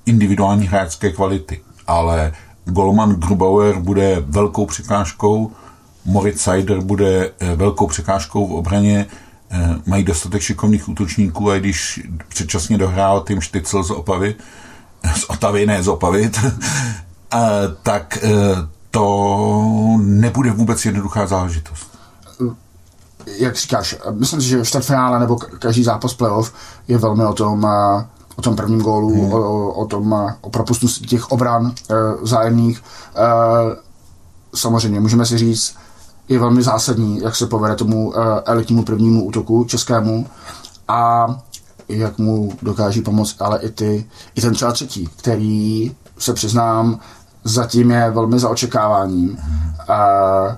individuální 0.06 0.66
hráčské 0.66 1.12
kvality. 1.12 1.60
Ale 1.86 2.32
Golman 2.64 3.10
Grubauer 3.10 3.78
bude 3.78 4.16
velkou 4.26 4.66
překážkou, 4.66 5.52
Moritz 6.04 6.40
Seider 6.40 6.80
bude 6.80 7.32
velkou 7.56 7.86
překážkou 7.86 8.46
v 8.46 8.52
obraně, 8.52 9.06
mají 9.86 10.04
dostatek 10.04 10.42
šikovných 10.42 10.88
útočníků 10.88 11.50
a 11.50 11.58
když 11.58 12.00
předčasně 12.28 12.78
dohrál 12.78 13.20
tým 13.20 13.40
Štycel 13.40 13.82
z 13.84 13.90
Opavy, 13.90 14.34
z 15.16 15.24
Otavy, 15.24 15.66
ne 15.66 15.82
z 15.82 15.88
Opavy, 15.88 16.30
tak 17.82 18.18
eh, 18.22 18.30
to 18.90 19.96
nebude 20.00 20.50
vůbec 20.50 20.84
jednoduchá 20.84 21.26
záležitost. 21.26 21.98
Jak 23.38 23.56
říkáš, 23.56 23.96
myslím 24.10 24.40
si, 24.40 24.48
že 24.48 24.64
čtvrtfinále 24.64 25.18
nebo 25.18 25.36
každý 25.36 25.84
zápas 25.84 26.14
playoff 26.14 26.52
je 26.88 26.98
velmi 26.98 27.24
o 27.24 27.32
tom, 27.32 27.66
eh, 27.66 28.06
o 28.36 28.42
tom 28.42 28.56
prvním 28.56 28.80
gólu, 28.80 29.22
hmm. 29.22 29.32
o, 29.32 29.72
o 29.72 29.86
tom, 29.86 30.34
o 30.40 30.50
propustu 30.50 30.86
těch 30.88 31.30
obran 31.30 31.72
vzájemných. 32.22 32.82
Samozřejmě, 34.54 35.00
můžeme 35.00 35.26
si 35.26 35.38
říct, 35.38 35.76
je 36.28 36.38
velmi 36.38 36.62
zásadní, 36.62 37.20
jak 37.20 37.36
se 37.36 37.46
povede 37.46 37.74
tomu 37.74 38.08
uh, 38.08 38.14
elitnímu 38.44 38.82
prvnímu 38.82 39.24
útoku 39.24 39.64
českému 39.64 40.26
a 40.88 41.26
jak 41.88 42.18
mu 42.18 42.52
dokáží 42.62 43.02
pomoct, 43.02 43.42
ale 43.42 43.58
i, 43.58 43.70
ty, 43.70 44.06
i 44.34 44.40
ten 44.40 44.54
třeba 44.54 44.72
třetí, 44.72 45.08
který 45.16 45.96
se 46.18 46.34
přiznám, 46.34 47.00
zatím 47.44 47.90
je 47.90 48.10
velmi 48.10 48.38
za 48.38 48.48
očekáváním. 48.48 49.30
Uh, 49.30 50.54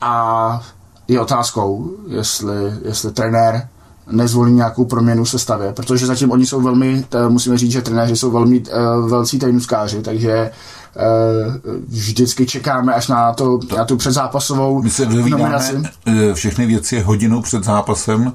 a 0.00 0.60
je 1.08 1.20
otázkou, 1.20 1.90
jestli, 2.06 2.72
jestli 2.82 3.12
trenér 3.12 3.68
nezvolí 4.10 4.52
nějakou 4.52 4.84
proměnu 4.84 5.24
se 5.24 5.38
stavě, 5.38 5.72
protože 5.72 6.06
zatím 6.06 6.30
oni 6.30 6.46
jsou 6.46 6.60
velmi, 6.60 7.04
musíme 7.28 7.58
říct, 7.58 7.72
že 7.72 7.82
trenéři 7.82 8.16
jsou 8.16 8.30
velmi 8.30 8.60
uh, 8.60 9.10
velcí 9.10 9.38
tajnuskáři, 9.38 10.02
takže 10.02 10.50
Eh, 10.96 11.60
vždycky 11.88 12.46
čekáme 12.46 12.94
až 12.94 13.08
na, 13.08 13.32
to, 13.32 13.58
na 13.76 13.84
tu 13.84 13.96
předzápasovou 13.96 14.82
My 14.82 14.90
se 14.90 15.06
nominaci. 15.06 15.82
Eh, 16.06 16.34
všechny 16.34 16.66
věci 16.66 17.00
hodinou 17.00 17.42
před 17.42 17.64
zápasem, 17.64 18.32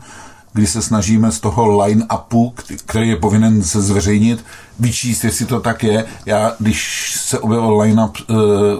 kdy 0.53 0.67
se 0.67 0.81
snažíme 0.81 1.31
z 1.31 1.39
toho 1.39 1.77
line-upu, 1.83 2.53
který 2.85 3.09
je 3.09 3.15
povinen 3.15 3.63
se 3.63 3.81
zveřejnit, 3.81 4.45
vyčíst, 4.79 5.23
jestli 5.23 5.45
to 5.45 5.59
tak 5.59 5.83
je. 5.83 6.05
Já, 6.25 6.51
když 6.59 7.13
se 7.19 7.39
objevil 7.39 7.81
line-up 7.81 8.17
eh, 8.17 8.33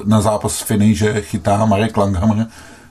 na 0.05 0.21
zápas 0.21 0.61
Finy, 0.61 0.95
že 0.95 1.21
chytá 1.21 1.65
Marek 1.65 1.97
Langhammer, 1.97 2.47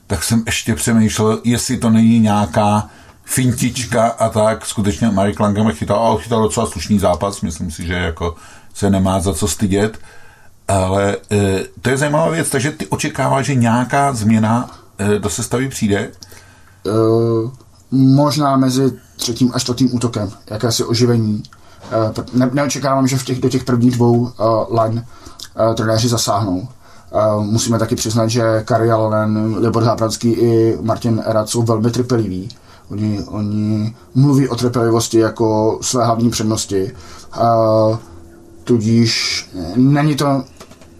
tak 0.07 0.25
jsem 0.25 0.43
ještě 0.47 0.75
přemýšlel, 0.75 1.41
jestli 1.45 1.77
to 1.77 1.91
není 1.91 2.21
nějaká 2.21 2.89
fintička 3.25 4.07
a 4.07 4.29
tak. 4.29 4.67
Skutečně 4.67 5.11
Marek 5.11 5.41
Langhammer 5.41 5.75
chytal, 5.75 5.99
ale 5.99 6.23
chytal 6.23 6.43
docela 6.43 6.67
slušný 6.67 6.99
zápas, 6.99 7.41
myslím 7.41 7.71
si, 7.71 7.87
že 7.87 7.95
jako 7.95 8.35
se 8.75 8.91
nemá 8.91 9.21
za 9.21 9.35
co 9.35 9.49
stydět. 9.49 9.99
Ale 10.69 11.17
e, 11.33 11.65
to 11.83 11.91
je 11.91 11.97
zajímavá 11.97 12.31
věc, 12.31 12.51
takže 12.51 12.71
ty 12.71 12.87
očekáváš, 12.87 13.47
že 13.47 13.55
nějaká 13.55 14.13
změna 14.13 14.71
e, 14.99 15.19
do 15.19 15.31
sestavy 15.31 15.69
přijde? 15.69 16.11
Uh, 16.85 17.51
možná 17.91 18.57
mezi 18.57 18.93
třetím 19.17 19.51
a 19.55 19.59
čtvrtým 19.59 19.95
útokem, 19.95 20.31
jakési 20.51 20.85
oživení. 20.85 21.43
Uh, 22.17 22.25
ne, 22.35 22.51
neočekávám, 22.53 23.07
že 23.07 23.19
v 23.19 23.25
těch, 23.25 23.41
do 23.41 23.49
těch 23.49 23.65
prvních 23.65 23.93
dvou 23.93 24.13
uh, 24.13 24.81
line 24.81 25.07
uh, 25.69 25.75
trenéři 25.75 26.09
zasáhnou. 26.09 26.59
Uh, 26.59 27.45
musíme 27.45 27.79
taky 27.79 27.97
přiznat, 27.97 28.29
že 28.29 28.63
Kari 28.65 28.91
Alonen, 28.91 29.57
Libor 29.59 29.85
Zábradský 29.85 30.33
i 30.33 30.79
Martin 30.83 31.23
Erat 31.27 31.49
jsou 31.49 31.63
velmi 31.63 31.91
trpěliví. 31.91 32.49
Oni, 32.93 33.21
oni 33.29 33.95
mluví 34.15 34.49
o 34.49 34.57
trpělivosti 34.57 35.19
jako 35.19 35.79
své 35.83 36.05
hlavní 36.05 36.31
přednosti. 36.31 36.93
Uh, 37.37 37.97
tudíž 38.65 39.45
není 39.77 40.15
to 40.15 40.45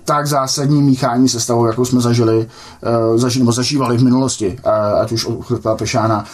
tak 0.05 0.27
zásadní 0.27 0.83
míchání 0.83 1.29
sestavou, 1.29 1.67
jakou 1.67 1.85
jsme 1.85 2.01
zažili, 2.01 2.37
uh, 2.37 3.19
zaži, 3.19 3.39
nebo 3.39 3.53
zažívali 3.53 3.99
v 3.99 4.05
minulosti, 4.05 4.59
ať 5.01 5.13
už 5.13 5.25
od 5.25 5.45
Chrpa 5.45 5.77
Pešána. 5.77 6.25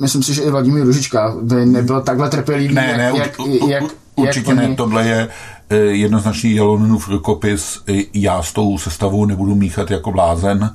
Myslím 0.00 0.22
si, 0.22 0.34
že 0.34 0.42
i 0.42 0.50
Vladimír 0.50 0.84
Ružička 0.84 1.34
by 1.42 1.66
nebyl 1.66 2.00
takhle 2.00 2.30
trpělivý, 2.30 2.74
ne, 2.74 2.96
ne, 2.96 3.12
jak, 3.16 3.38
u, 3.38 3.44
u, 3.44 3.68
jak, 3.68 3.84
Určitě 4.16 4.50
jak 4.50 4.58
ne, 4.58 4.66
oni... 4.66 4.76
tohle 4.76 5.06
je 5.06 5.28
eh, 5.70 5.76
jednoznačný 5.76 6.54
Jalonenův 6.54 7.08
rukopis. 7.08 7.80
Já 8.14 8.42
s 8.42 8.52
tou 8.52 8.78
sestavou 8.78 9.24
nebudu 9.26 9.54
míchat 9.54 9.90
jako 9.90 10.12
blázen, 10.12 10.70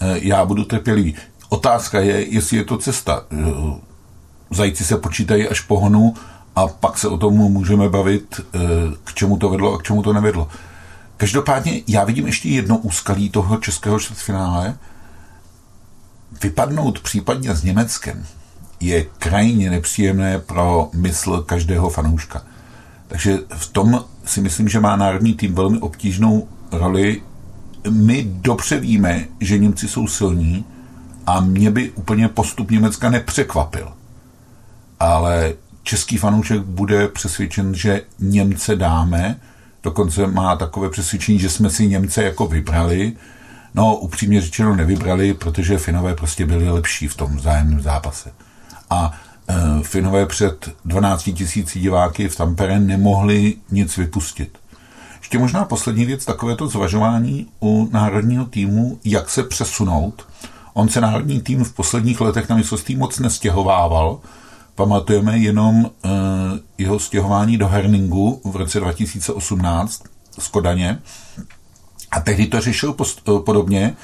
já 0.00 0.44
budu 0.44 0.64
trpělivý. 0.64 1.14
Otázka 1.48 2.00
je, 2.00 2.34
jestli 2.34 2.56
je 2.56 2.64
to 2.64 2.78
cesta. 2.78 3.24
Zajíci 4.50 4.84
se 4.84 4.96
počítají 4.96 5.48
až 5.48 5.60
pohonu 5.60 6.14
a 6.56 6.68
pak 6.68 6.98
se 6.98 7.08
o 7.08 7.18
tom 7.18 7.34
můžeme 7.34 7.88
bavit, 7.88 8.40
k 9.04 9.14
čemu 9.14 9.36
to 9.36 9.50
vedlo 9.50 9.74
a 9.74 9.78
k 9.78 9.82
čemu 9.82 10.02
to 10.02 10.12
nevedlo. 10.12 10.48
Každopádně 11.16 11.82
já 11.86 12.04
vidím 12.04 12.26
ještě 12.26 12.48
jedno 12.48 12.78
úskalí 12.78 13.30
toho 13.30 13.56
českého 13.56 14.00
čtvrtfinále. 14.00 14.78
Vypadnout 16.42 17.00
případně 17.00 17.54
s 17.54 17.62
Německem 17.62 18.26
je 18.80 19.06
krajně 19.18 19.70
nepříjemné 19.70 20.38
pro 20.38 20.90
mysl 20.94 21.42
každého 21.42 21.90
fanouška. 21.90 22.42
Takže 23.08 23.38
v 23.56 23.66
tom 23.66 24.04
si 24.24 24.40
myslím, 24.40 24.68
že 24.68 24.80
má 24.80 24.96
národní 24.96 25.34
tým 25.34 25.54
velmi 25.54 25.78
obtížnou 25.78 26.48
roli. 26.72 27.22
My 27.90 28.22
dobře 28.30 28.80
víme, 28.80 29.24
že 29.40 29.58
Němci 29.58 29.88
jsou 29.88 30.06
silní 30.06 30.64
a 31.28 31.40
mě 31.40 31.70
by 31.70 31.90
úplně 31.90 32.28
postup 32.28 32.70
Německa 32.70 33.10
nepřekvapil. 33.10 33.92
Ale 35.00 35.54
český 35.82 36.16
fanoušek 36.16 36.60
bude 36.60 37.08
přesvědčen, 37.08 37.74
že 37.74 38.02
Němce 38.18 38.76
dáme, 38.76 39.40
dokonce 39.82 40.26
má 40.26 40.56
takové 40.56 40.90
přesvědčení, 40.90 41.38
že 41.38 41.50
jsme 41.50 41.70
si 41.70 41.86
Němce 41.86 42.22
jako 42.22 42.46
vybrali. 42.46 43.12
No, 43.74 43.96
upřímně 43.96 44.40
řečeno 44.40 44.76
nevybrali, 44.76 45.34
protože 45.34 45.78
Finové 45.78 46.14
prostě 46.14 46.46
byli 46.46 46.70
lepší 46.70 47.08
v 47.08 47.16
tom 47.16 47.36
vzájemném 47.36 47.80
zápase. 47.80 48.32
A 48.90 49.12
e, 49.48 49.82
Finové 49.82 50.26
před 50.26 50.68
12 50.84 51.22
tisíci 51.22 51.80
diváky 51.80 52.28
v 52.28 52.36
Tampere 52.36 52.78
nemohli 52.78 53.54
nic 53.70 53.96
vypustit. 53.96 54.58
Ještě 55.18 55.38
možná 55.38 55.64
poslední 55.64 56.04
věc, 56.04 56.24
takovéto 56.24 56.68
zvažování 56.68 57.46
u 57.60 57.88
národního 57.92 58.44
týmu, 58.44 58.98
jak 59.04 59.30
se 59.30 59.42
přesunout. 59.42 60.26
On 60.74 60.88
se 60.88 61.00
národní 61.00 61.40
tým 61.40 61.64
v 61.64 61.72
posledních 61.72 62.20
letech 62.20 62.48
na 62.48 62.56
mistrovství 62.56 62.96
moc 62.96 63.18
nestěhovával, 63.18 64.18
pamatujeme 64.74 65.38
jenom 65.38 65.84
uh, 65.84 65.90
jeho 66.78 66.98
stěhování 66.98 67.58
do 67.58 67.68
Herningu 67.68 68.40
v 68.44 68.56
roce 68.56 68.80
2018 68.80 70.02
z 70.38 70.48
Kodaně. 70.48 70.98
A 72.10 72.20
tehdy 72.20 72.46
to 72.46 72.60
řešil 72.60 72.92
post, 72.92 73.28
uh, 73.28 73.42
podobně, 73.42 73.96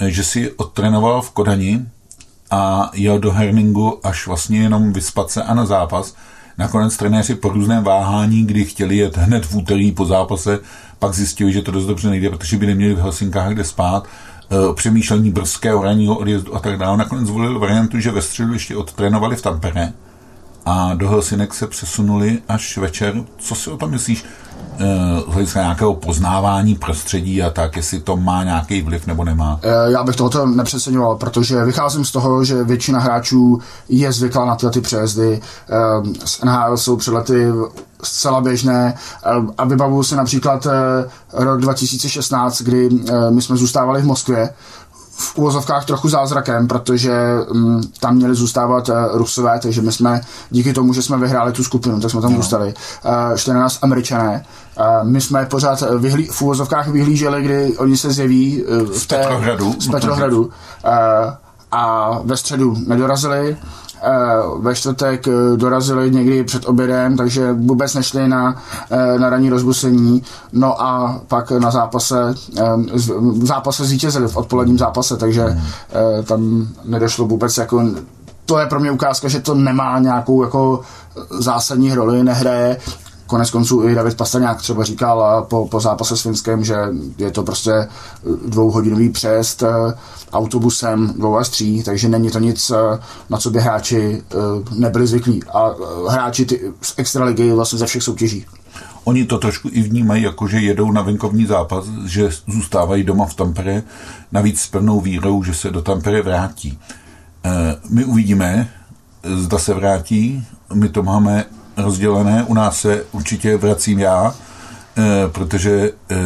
uh, 0.00 0.06
že 0.06 0.24
si 0.24 0.52
odtrénoval 0.52 1.22
v 1.22 1.30
Kodani 1.30 1.86
a 2.50 2.90
jel 2.94 3.18
do 3.18 3.32
Herningu 3.32 4.06
až 4.06 4.26
vlastně 4.26 4.62
jenom 4.62 4.92
vyspat 4.92 5.30
se 5.30 5.42
a 5.42 5.54
na 5.54 5.66
zápas. 5.66 6.14
Nakonec 6.58 6.96
trenéři 6.96 7.34
po 7.34 7.48
různém 7.48 7.84
váhání, 7.84 8.46
kdy 8.46 8.64
chtěli 8.64 8.96
jet 8.96 9.16
hned 9.16 9.46
v 9.46 9.54
úterý 9.56 9.92
po 9.92 10.06
zápase, 10.06 10.58
pak 10.98 11.14
zjistili, 11.14 11.52
že 11.52 11.62
to 11.62 11.70
dost 11.70 11.86
dobře 11.86 12.10
nejde, 12.10 12.30
protože 12.30 12.56
by 12.56 12.66
neměli 12.66 12.94
v 12.94 12.98
Helsinkách 12.98 13.52
kde 13.52 13.64
spát, 13.64 14.08
přemýšlení 14.74 15.30
brzkého 15.30 15.82
ranního 15.82 16.18
odjezdu 16.18 16.56
a 16.56 16.58
tak 16.58 16.78
dále. 16.78 16.96
Nakonec 16.96 17.26
zvolili 17.26 17.58
variantu, 17.58 18.00
že 18.00 18.10
ve 18.10 18.22
středu 18.22 18.52
ještě 18.52 18.76
odtrénovali 18.76 19.36
v 19.36 19.42
Tampere 19.42 19.92
a 20.66 20.94
do 20.94 21.08
Helsinek 21.08 21.54
se 21.54 21.66
přesunuli 21.66 22.38
až 22.48 22.78
večer. 22.78 23.14
Co 23.38 23.54
si 23.54 23.70
o 23.70 23.76
tom 23.76 23.90
myslíš? 23.90 24.24
Eh, 24.78 25.20
z 25.30 25.32
hlediska 25.32 25.62
nějakého 25.62 25.94
poznávání 25.94 26.74
prostředí 26.74 27.42
a 27.42 27.50
tak, 27.50 27.76
jestli 27.76 28.00
to 28.00 28.16
má 28.16 28.44
nějaký 28.44 28.82
vliv 28.82 29.06
nebo 29.06 29.24
nemá? 29.24 29.60
Eh, 29.62 29.92
já 29.92 30.04
bych 30.04 30.16
tohoto 30.16 30.46
nepřeceňoval, 30.46 31.16
protože 31.16 31.64
vycházím 31.64 32.04
z 32.04 32.12
toho, 32.12 32.44
že 32.44 32.64
většina 32.64 33.00
hráčů 33.00 33.58
je 33.88 34.12
zvyklá 34.12 34.44
na 34.44 34.56
tyhle 34.56 34.72
ty 34.72 34.80
přejezdy. 34.80 35.40
Eh, 35.70 35.76
z 36.24 36.42
NHL 36.44 36.76
jsou 36.76 36.96
přelety 36.96 37.46
zcela 38.04 38.40
běžné 38.40 38.94
a 39.58 39.64
vybavuju 39.64 40.02
si 40.02 40.16
například 40.16 40.66
rok 41.32 41.60
2016, 41.60 42.62
kdy 42.62 42.88
my 43.30 43.42
jsme 43.42 43.56
zůstávali 43.56 44.02
v 44.02 44.06
Moskvě 44.06 44.50
v 45.22 45.38
úvozovkách 45.38 45.84
trochu 45.84 46.08
zázrakem, 46.08 46.68
protože 46.68 47.12
um, 47.50 47.80
tam 48.00 48.14
měli 48.14 48.34
zůstávat 48.34 48.88
uh, 48.88 48.94
Rusové, 49.12 49.58
takže 49.62 49.82
my 49.82 49.92
jsme 49.92 50.20
díky 50.50 50.72
tomu, 50.72 50.92
že 50.92 51.02
jsme 51.02 51.18
vyhráli 51.18 51.52
tu 51.52 51.64
skupinu, 51.64 52.00
tak 52.00 52.10
jsme 52.10 52.20
tam 52.20 52.30
no. 52.30 52.36
zůstali. 52.36 52.74
Uh, 53.30 53.36
14 53.36 53.78
Američané. 53.82 54.44
Uh, 54.78 55.08
my 55.08 55.20
jsme 55.20 55.46
pořád 55.46 55.84
vyhlí, 55.98 56.26
v 56.26 56.42
úvozovkách 56.42 56.88
vyhlíželi, 56.88 57.42
kdy 57.42 57.76
oni 57.78 57.96
se 57.96 58.12
zjeví 58.12 58.64
uh, 58.64 58.82
v 58.82 59.06
té, 59.06 59.18
Petrohradu. 59.18 59.74
z 59.78 59.88
Petrohradu. 59.88 60.44
Uh, 60.44 60.50
a 61.72 62.10
ve 62.24 62.36
středu 62.36 62.76
nedorazili 62.86 63.56
Eh, 63.91 63.91
ve 64.58 64.74
čtvrtek 64.74 65.28
eh, 65.28 65.56
dorazili 65.56 66.10
někdy 66.10 66.44
před 66.44 66.68
obědem, 66.68 67.16
takže 67.16 67.52
vůbec 67.52 67.94
nešli 67.94 68.28
na, 68.28 68.62
eh, 68.90 69.18
na 69.18 69.30
ranní 69.30 69.50
rozbusení. 69.50 70.22
No 70.52 70.82
a 70.82 71.20
pak 71.28 71.50
na 71.50 71.70
zápase, 71.70 72.34
v 73.16 73.46
zápase 73.46 73.84
zvítězili, 73.84 74.28
v 74.28 74.36
odpoledním 74.36 74.78
zápase, 74.78 75.16
takže 75.16 75.42
hmm. 75.42 75.62
tam 76.24 76.68
nedošlo 76.84 77.26
vůbec 77.26 77.56
jako 77.58 77.82
to 78.46 78.58
je 78.58 78.66
pro 78.66 78.80
mě 78.80 78.90
ukázka, 78.90 79.28
že 79.28 79.40
to 79.40 79.54
nemá 79.54 79.98
nějakou 79.98 80.42
jako 80.42 80.80
zásadní 81.30 81.94
roli, 81.94 82.22
nehraje 82.22 82.76
Konec 83.32 83.50
konců 83.50 83.88
i 83.88 83.94
David 83.94 84.16
Pastrňák 84.16 84.58
třeba 84.58 84.84
říkal 84.84 85.46
po, 85.50 85.68
po 85.68 85.80
zápase 85.80 86.16
s 86.16 86.22
Finskem, 86.22 86.64
že 86.64 86.76
je 87.18 87.30
to 87.30 87.42
prostě 87.42 87.88
dvouhodinový 88.46 89.08
přejezd 89.08 89.62
eh, 89.62 89.68
autobusem 90.32 91.14
dvou 91.16 91.36
až 91.36 91.48
tří, 91.48 91.82
takže 91.82 92.08
není 92.08 92.30
to 92.30 92.38
nic, 92.38 92.70
eh, 92.70 92.98
na 93.30 93.38
co 93.38 93.50
by 93.50 93.60
hráči 93.60 94.22
eh, 94.30 94.36
nebyli 94.74 95.06
zvyklí. 95.06 95.44
A 95.44 95.70
hráči 96.08 96.44
ty, 96.44 96.60
z 96.82 96.94
extraligy 96.96 97.52
vlastně 97.52 97.78
ze 97.78 97.86
všech 97.86 98.02
soutěží. 98.02 98.46
Oni 99.04 99.24
to 99.24 99.38
trošku 99.38 99.68
i 99.72 99.82
vnímají, 99.82 100.22
jako 100.22 100.46
že 100.46 100.58
jedou 100.58 100.92
na 100.92 101.02
venkovní 101.02 101.46
zápas, 101.46 101.84
že 102.06 102.30
zůstávají 102.46 103.04
doma 103.04 103.26
v 103.26 103.34
Tampere, 103.34 103.82
navíc 104.32 104.60
s 104.60 104.66
pevnou 104.66 105.00
vírou, 105.00 105.42
že 105.42 105.54
se 105.54 105.70
do 105.70 105.82
Tampere 105.82 106.22
vrátí. 106.22 106.78
My 107.88 108.04
uvidíme, 108.04 108.68
zda 109.36 109.58
se 109.58 109.74
vrátí, 109.74 110.46
my 110.74 110.88
to 110.88 111.02
máme 111.02 111.44
rozdělené. 111.76 112.44
U 112.44 112.54
nás 112.54 112.80
se 112.80 113.04
určitě 113.12 113.56
vracím 113.56 113.98
já, 113.98 114.34
eh, 114.34 115.02
protože 115.28 115.90
eh, 116.10 116.16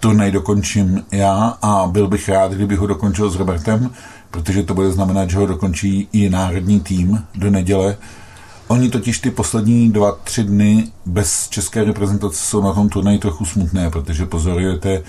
turnaj 0.00 0.30
dokončím 0.30 1.04
já 1.12 1.58
a 1.62 1.86
byl 1.86 2.08
bych 2.08 2.28
rád, 2.28 2.52
kdyby 2.52 2.76
ho 2.76 2.86
dokončil 2.86 3.30
s 3.30 3.36
Robertem, 3.36 3.90
protože 4.30 4.62
to 4.62 4.74
bude 4.74 4.92
znamenat, 4.92 5.30
že 5.30 5.38
ho 5.38 5.46
dokončí 5.46 6.08
i 6.12 6.30
národní 6.30 6.80
tým 6.80 7.24
do 7.34 7.50
neděle. 7.50 7.96
Oni 8.68 8.90
totiž 8.90 9.18
ty 9.18 9.30
poslední 9.30 9.92
dva, 9.92 10.12
tři 10.24 10.44
dny 10.44 10.88
bez 11.06 11.48
české 11.48 11.84
reprezentace 11.84 12.36
jsou 12.36 12.62
na 12.62 12.72
tom 12.72 12.88
turnaji 12.88 13.18
trochu 13.18 13.44
smutné, 13.44 13.90
protože 13.90 14.26
pozorujete 14.26 14.90
eh, 14.92 15.02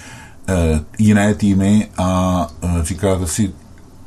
jiné 0.99 1.35
týmy 1.35 1.89
a 1.97 2.47
říkáte 2.81 3.27
si, 3.27 3.53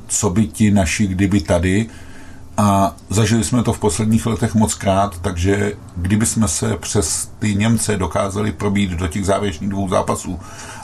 co 0.09 0.31
by 0.31 0.47
ti 0.47 0.71
naši 0.71 1.07
kdyby 1.07 1.41
tady, 1.41 1.87
a 2.57 2.97
zažili 3.11 3.45
jsme 3.45 3.63
to 3.63 3.73
v 3.73 3.79
posledních 3.79 4.27
letech 4.27 4.55
moc 4.55 4.75
krát, 4.75 5.19
takže 5.21 5.73
kdyby 5.97 6.27
jsme 6.27 6.49
se 6.49 6.77
přes 6.77 7.31
ty 7.39 7.55
Němce 7.55 7.97
dokázali 7.97 8.53
probít 8.53 8.91
do 8.91 9.09
těch 9.09 9.27
závěrečných 9.27 9.71
dvou 9.71 9.89
zápasů, 9.89 10.41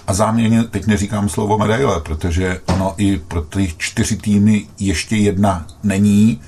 a 0.07 0.15
záměrně 0.15 0.65
teď 0.65 0.87
neříkám 0.87 1.29
slovo 1.29 1.59
medaile, 1.59 2.01
protože 2.01 2.61
ono 2.67 2.95
i 2.97 3.19
pro 3.19 3.43
ty 3.43 3.75
čtyři 3.79 4.17
týmy 4.17 4.67
ještě 4.79 5.17
jedna 5.17 5.67
není, 5.83 6.41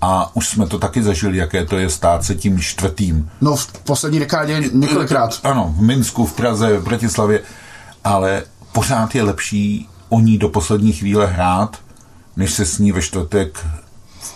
a 0.00 0.36
už 0.36 0.48
jsme 0.48 0.66
to 0.66 0.78
taky 0.78 1.02
zažili, 1.02 1.36
jaké 1.36 1.64
to 1.64 1.78
je 1.78 1.90
stát 1.90 2.24
se 2.24 2.34
tím 2.34 2.60
čtvrtým. 2.60 3.30
No 3.40 3.56
v 3.56 3.66
poslední 3.66 4.18
dekádě 4.18 4.62
několikrát. 4.72 5.40
Ano, 5.44 5.74
v 5.76 5.82
Minsku, 5.82 6.26
v 6.26 6.32
Praze, 6.32 6.78
v 6.78 6.84
Bratislavě, 6.84 7.40
ale 8.04 8.42
pořád 8.72 9.14
je 9.14 9.22
lepší 9.22 9.88
o 10.08 10.20
ní 10.20 10.38
do 10.38 10.48
poslední 10.48 10.92
chvíle 10.92 11.26
hrát, 11.26 11.76
než 12.36 12.52
se 12.52 12.66
s 12.66 12.78
ní 12.78 12.92
ve 12.92 13.02
čtvrtek 13.02 13.66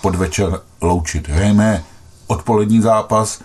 podvečer 0.01 0.61
loučit. 0.81 1.29
Hrajeme 1.29 1.85
odpolední 2.27 2.81
zápas, 2.81 3.41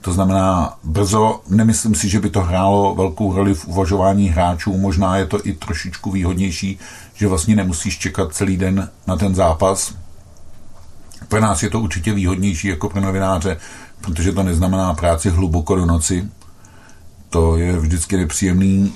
to 0.00 0.12
znamená 0.12 0.78
brzo, 0.84 1.40
nemyslím 1.48 1.94
si, 1.94 2.08
že 2.08 2.20
by 2.20 2.30
to 2.30 2.40
hrálo 2.40 2.94
velkou 2.94 3.34
roli 3.34 3.54
v 3.54 3.66
uvažování 3.66 4.28
hráčů, 4.28 4.78
možná 4.78 5.16
je 5.16 5.26
to 5.26 5.46
i 5.46 5.52
trošičku 5.52 6.10
výhodnější, 6.10 6.78
že 7.14 7.28
vlastně 7.28 7.56
nemusíš 7.56 7.98
čekat 7.98 8.34
celý 8.34 8.56
den 8.56 8.88
na 9.06 9.16
ten 9.16 9.34
zápas. 9.34 9.94
Pro 11.28 11.40
nás 11.40 11.62
je 11.62 11.70
to 11.70 11.80
určitě 11.80 12.12
výhodnější 12.12 12.68
jako 12.68 12.88
pro 12.88 13.00
novináře, 13.00 13.56
protože 14.00 14.32
to 14.32 14.42
neznamená 14.42 14.94
práci 14.94 15.30
hluboko 15.30 15.76
do 15.76 15.86
noci. 15.86 16.28
To 17.30 17.56
je 17.56 17.78
vždycky 17.78 18.16
nepříjemný 18.16 18.92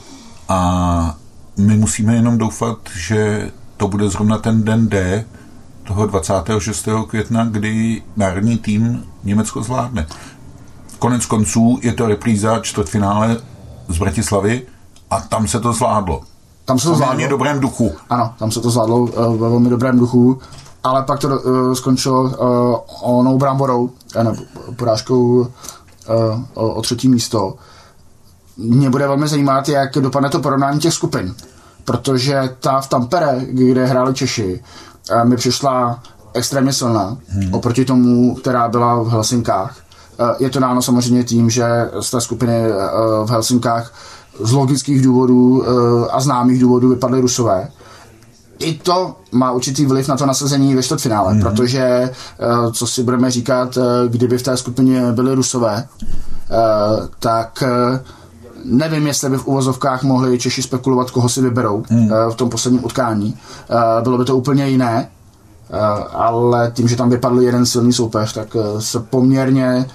a 0.49 1.17
my 1.57 1.77
musíme 1.77 2.15
jenom 2.15 2.39
doufat, 2.39 2.79
že 2.97 3.51
to 3.77 3.89
bude 3.89 4.09
zrovna 4.09 4.39
ten 4.39 4.65
den 4.65 4.89
D, 4.89 5.25
toho 5.85 6.07
26. 6.07 6.89
května, 7.09 7.45
kdy 7.45 8.03
národní 8.17 8.59
tým 8.59 9.05
Německo 9.25 9.63
zvládne. 9.63 10.07
Konec 10.99 11.27
konců 11.27 11.79
je 11.83 11.93
to 11.93 12.09
repríza 12.09 12.59
čtvrtfinále 12.59 13.37
z 13.89 13.99
Bratislavy 13.99 14.63
a 15.11 15.21
tam 15.21 15.49
se 15.49 15.61
to 15.61 15.73
zvládlo. 15.73 16.21
Tam 16.65 16.79
se 16.79 16.89
to 16.89 16.95
zvládlo. 16.95 17.27
V 17.27 17.29
dobrém 17.29 17.61
duchu. 17.61 17.93
Ano, 18.11 18.35
tam 18.39 18.51
se 18.51 18.61
to 18.61 18.71
zvládlo 18.71 18.99
uh, 18.99 19.11
ve 19.37 19.49
velmi 19.49 19.71
dobrém 19.71 19.99
duchu, 19.99 20.39
ale 20.85 21.03
pak 21.03 21.21
to 21.21 21.29
uh, 21.29 21.73
skončilo 21.73 22.23
uh, 22.23 22.77
onou 23.03 23.39
bramborou, 23.39 23.91
ne, 24.23 24.33
porážkou 24.77 25.21
uh, 25.23 25.47
o, 26.55 26.75
o 26.75 26.83
třetí 26.83 27.09
místo. 27.09 27.55
Mě 28.57 28.91
bude 28.91 29.07
velmi 29.07 29.29
zajímat, 29.29 29.69
jak 29.69 29.93
dopadne 29.93 30.31
to 30.31 30.41
porovnání 30.41 30.81
těch 30.81 30.95
skupin 30.95 31.35
protože 31.85 32.57
ta 32.61 32.81
v 32.81 32.89
Tampere, 32.89 33.41
kde 33.51 33.87
hráli 33.87 34.15
Češi, 34.15 34.61
mi 35.25 35.37
přišla 35.37 36.03
extrémně 36.35 36.73
silná 36.73 37.17
hmm. 37.29 37.55
oproti 37.55 37.85
tomu, 37.85 38.35
která 38.35 38.69
byla 38.69 39.03
v 39.03 39.09
Helsinkách. 39.09 39.77
Je 40.39 40.51
to 40.51 40.61
dáno 40.61 40.83
samozřejmě 40.83 41.25
tím, 41.25 41.51
že 41.51 41.91
z 42.01 42.11
té 42.11 42.21
skupiny 42.21 42.63
v 43.25 43.31
Helsinkách 43.31 43.93
z 44.41 44.53
logických 44.53 45.03
důvodů 45.03 45.65
a 46.11 46.21
známých 46.21 46.61
důvodů 46.61 46.89
vypadly 46.89 47.21
Rusové. 47.21 47.69
I 48.59 48.75
to 48.75 49.17
má 49.33 49.53
určitý 49.53 49.87
vliv 49.87 50.09
na 50.09 50.17
to 50.17 50.27
nasazení 50.27 50.75
ve 50.75 50.83
čtvrtfinále, 50.83 51.33
hmm. 51.33 51.43
protože, 51.43 52.11
co 52.73 52.87
si 52.87 53.03
budeme 53.03 53.31
říkat, 53.31 53.79
kdyby 54.09 54.39
v 54.39 54.43
té 54.43 54.57
skupině 54.57 55.13
byly 55.13 55.35
Rusové, 55.35 55.89
tak 57.19 57.63
nevím, 58.65 59.07
jestli 59.07 59.31
by 59.31 59.39
v 59.39 59.47
uvozovkách 59.47 60.03
mohli 60.03 60.39
Češi 60.39 60.63
spekulovat, 60.63 61.11
koho 61.11 61.29
si 61.29 61.41
vyberou 61.41 61.85
hmm. 61.89 62.13
Eh, 62.13 62.31
v 62.31 62.35
tom 62.35 62.51
posledním 62.51 62.85
utkání. 62.85 63.37
Eh, 63.71 64.03
bylo 64.03 64.19
by 64.19 64.25
to 64.25 64.37
úplně 64.37 64.69
jiné, 64.69 65.09
eh, 65.71 65.79
ale 66.13 66.73
tím, 66.75 66.89
že 66.89 66.97
tam 66.97 67.11
vypadl 67.11 67.41
jeden 67.41 67.67
silný 67.67 67.93
soupeř, 67.93 68.33
tak 68.33 68.57
se 68.79 69.01
poměrně 69.01 69.87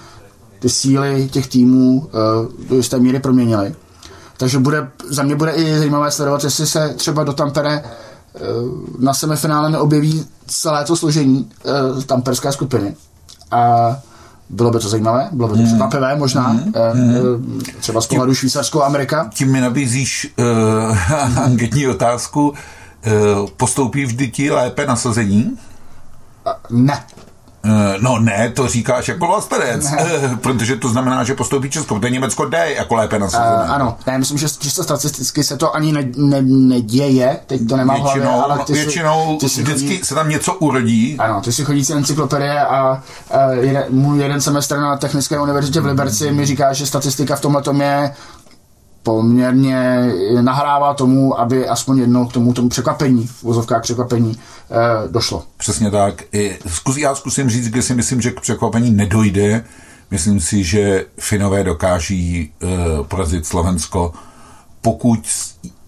ty 0.60 0.70
síly 0.70 1.30
těch 1.32 1.48
týmů 1.48 2.10
do 2.70 2.76
jisté 2.76 3.00
míry 3.00 3.20
proměnily. 3.20 3.76
Takže 4.38 4.60
bude, 4.60 4.92
za 5.10 5.24
mě 5.24 5.36
bude 5.36 5.52
i 5.52 5.78
zajímavé 5.78 6.12
sledovat, 6.12 6.44
jestli 6.44 6.68
se 6.68 6.94
třeba 6.98 7.24
do 7.24 7.34
Tampere 7.34 7.84
na 9.00 9.14
semifinále 9.14 9.70
neobjeví 9.70 10.26
celé 10.48 10.86
to 10.86 10.96
složení 10.96 11.50
tamperské 12.06 12.52
skupiny. 12.52 12.96
A 13.52 13.96
bylo 14.50 14.72
by 14.72 14.80
to 14.80 14.90
zajímavé, 14.90 15.30
bylo 15.32 15.48
by 15.48 15.54
to 15.54 15.58
hmm. 15.58 15.68
překvapivé 15.68 16.16
možná, 16.16 16.48
hmm. 16.48 16.74
Hmm. 16.94 17.62
třeba 17.80 18.02
z 18.02 18.08
pohledu 18.08 18.36
Švýcarsko 18.36 18.84
Amerika. 18.84 19.30
Tím 19.34 19.52
mi 19.52 19.62
nabízíš 19.62 20.34
uh, 20.38 21.12
anketní 21.44 21.88
otázku. 21.88 22.50
Uh, 22.50 23.50
postoupí 23.58 24.06
vždy 24.06 24.28
ti 24.28 24.52
lépe 24.52 24.86
nasazení? 24.86 25.58
Ne. 26.70 27.04
Eh, 27.64 27.98
no 28.02 28.20
ne, 28.20 28.52
to 28.56 28.68
říkáš 28.68 29.08
jako 29.08 29.28
vlastenec, 29.28 29.94
eh, 29.98 30.38
protože 30.42 30.76
to 30.76 30.90
znamená, 30.90 31.24
že 31.24 31.36
postoupí 31.36 31.70
Česko, 31.70 32.00
protože 32.00 32.14
Německo 32.14 32.46
jde 32.46 32.74
jako 32.78 32.96
lépe 32.96 33.20
na 33.20 33.30
sezónu. 33.30 33.56
Uh, 33.56 33.72
ano, 33.72 33.98
ne, 34.08 34.18
myslím, 34.18 34.38
že 34.38 34.48
čisto 34.60 34.84
statisticky 34.84 35.44
se 35.44 35.58
to 35.58 35.76
ani 35.76 35.92
ne, 35.92 36.04
ne, 36.18 36.42
neděje, 36.42 37.40
teď 37.48 37.68
to 37.70 37.78
nemám 37.78 38.04
většinou, 38.04 38.26
hlavě, 38.26 38.44
ale 38.44 38.66
ty 38.66 38.74
většinou 38.74 39.40
si, 39.40 39.46
ty 39.46 39.50
si 39.50 39.64
vždycky 39.64 39.88
chodí, 39.88 40.04
se 40.04 40.16
tam 40.16 40.30
něco 40.30 40.54
urodí. 40.54 41.16
Ano, 41.20 41.42
ty 41.42 41.52
si 41.52 41.66
chodící 41.66 41.94
encyklopedie 41.94 42.62
a 42.62 42.92
uh, 42.94 43.64
jeden, 43.64 43.84
můj 43.90 44.22
jeden 44.22 44.42
semestr 44.42 44.78
na 44.78 44.98
Technické 44.98 45.40
univerzitě 45.40 45.82
v 45.82 45.86
Liberci 45.86 46.32
mi 46.32 46.46
říká, 46.46 46.74
že 46.74 46.86
statistika 46.86 47.36
v 47.36 47.42
tomhle 47.42 47.62
tom 47.62 47.82
je 47.82 48.12
poměrně 49.10 50.12
nahrává 50.42 50.94
tomu, 50.94 51.40
aby 51.40 51.68
aspoň 51.68 51.98
jednou 51.98 52.28
k 52.28 52.34
tomu, 52.34 52.54
tomu 52.54 52.70
překvapení, 52.70 53.28
v 53.28 53.44
vozovkách 53.44 53.82
překvapení, 53.82 54.38
eh, 54.72 55.08
došlo. 55.12 55.44
Přesně 55.58 55.92
tak. 55.92 56.24
Zkus, 56.68 56.98
já 56.98 57.16
zkusím 57.16 57.50
říct, 57.50 57.68
kde 57.70 57.82
si 57.82 57.96
myslím, 57.96 58.22
že 58.22 58.32
k 58.32 58.42
překvapení 58.42 58.92
nedojde. 58.92 59.64
Myslím 60.12 60.40
si, 60.40 60.64
že 60.64 61.06
Finové 61.18 61.64
dokáží 61.64 62.52
eh, 62.62 62.68
porazit 63.04 63.46
Slovensko, 63.46 64.14
pokud 64.82 65.20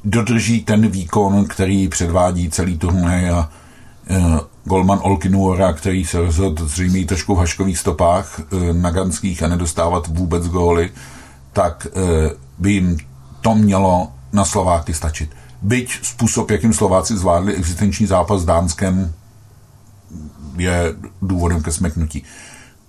dodrží 0.03 0.63
ten 0.63 0.87
výkon, 0.87 1.45
který 1.45 1.87
předvádí 1.87 2.49
celý 2.49 2.77
turnaj 2.77 3.29
a 3.29 3.49
eh, 4.09 4.39
Golman 4.63 4.99
Olkinuora, 5.01 5.73
který 5.73 6.05
se 6.05 6.19
rozhodl 6.19 6.67
zřejmě 6.67 7.05
trošku 7.05 7.35
v 7.35 7.37
haškových 7.37 7.77
stopách 7.77 8.39
eh, 8.39 8.73
naganských 8.73 9.43
a 9.43 9.47
nedostávat 9.47 10.07
vůbec 10.07 10.47
góly, 10.47 10.89
tak 11.53 11.87
eh, 11.87 12.35
by 12.57 12.71
jim 12.71 12.97
to 13.41 13.55
mělo 13.55 14.11
na 14.33 14.45
Slováky 14.45 14.93
stačit. 14.93 15.29
Byť 15.61 15.99
způsob, 16.01 16.51
jakým 16.51 16.73
Slováci 16.73 17.17
zvládli 17.17 17.55
existenční 17.55 18.05
zápas 18.05 18.41
s 18.41 18.45
Dánskem, 18.45 19.13
je 20.57 20.93
důvodem 21.21 21.63
ke 21.63 21.71
smeknutí. 21.71 22.23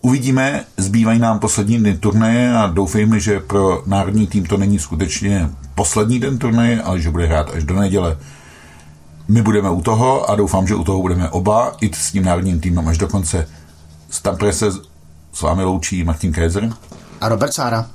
Uvidíme, 0.01 0.65
zbývají 0.77 1.19
nám 1.19 1.38
poslední 1.38 1.79
dny 1.79 1.99
turnaje 1.99 2.57
a 2.57 2.67
doufejme, 2.67 3.21
že 3.21 3.41
pro 3.41 3.83
národní 3.87 4.27
tým 4.27 4.47
to 4.47 4.57
není 4.57 4.79
skutečně 4.79 5.51
poslední 5.75 6.19
den 6.19 6.38
turnaje, 6.38 6.83
ale 6.83 7.01
že 7.01 7.11
bude 7.11 7.27
hrát 7.27 7.51
až 7.55 7.65
do 7.65 7.75
neděle. 7.75 8.19
My 9.29 9.43
budeme 9.43 9.71
u 9.71 9.83
toho 9.83 10.31
a 10.31 10.35
doufám, 10.35 10.67
že 10.67 10.75
u 10.75 10.85
toho 10.85 11.01
budeme 11.01 11.31
oba, 11.31 11.77
i 11.81 11.95
s 11.95 12.12
tím 12.12 12.25
národním 12.25 12.61
týmem 12.61 12.88
až 12.88 12.99
do 12.99 13.09
konce. 13.09 13.49
Z 14.11 14.23
Tampere 14.23 14.53
se 14.53 14.67
s 15.33 15.43
vámi 15.43 15.65
loučí 15.65 16.05
Martin 16.05 16.33
Kézer 16.33 16.71
A 17.21 17.29
Robert 17.29 17.53
Sára. 17.53 17.87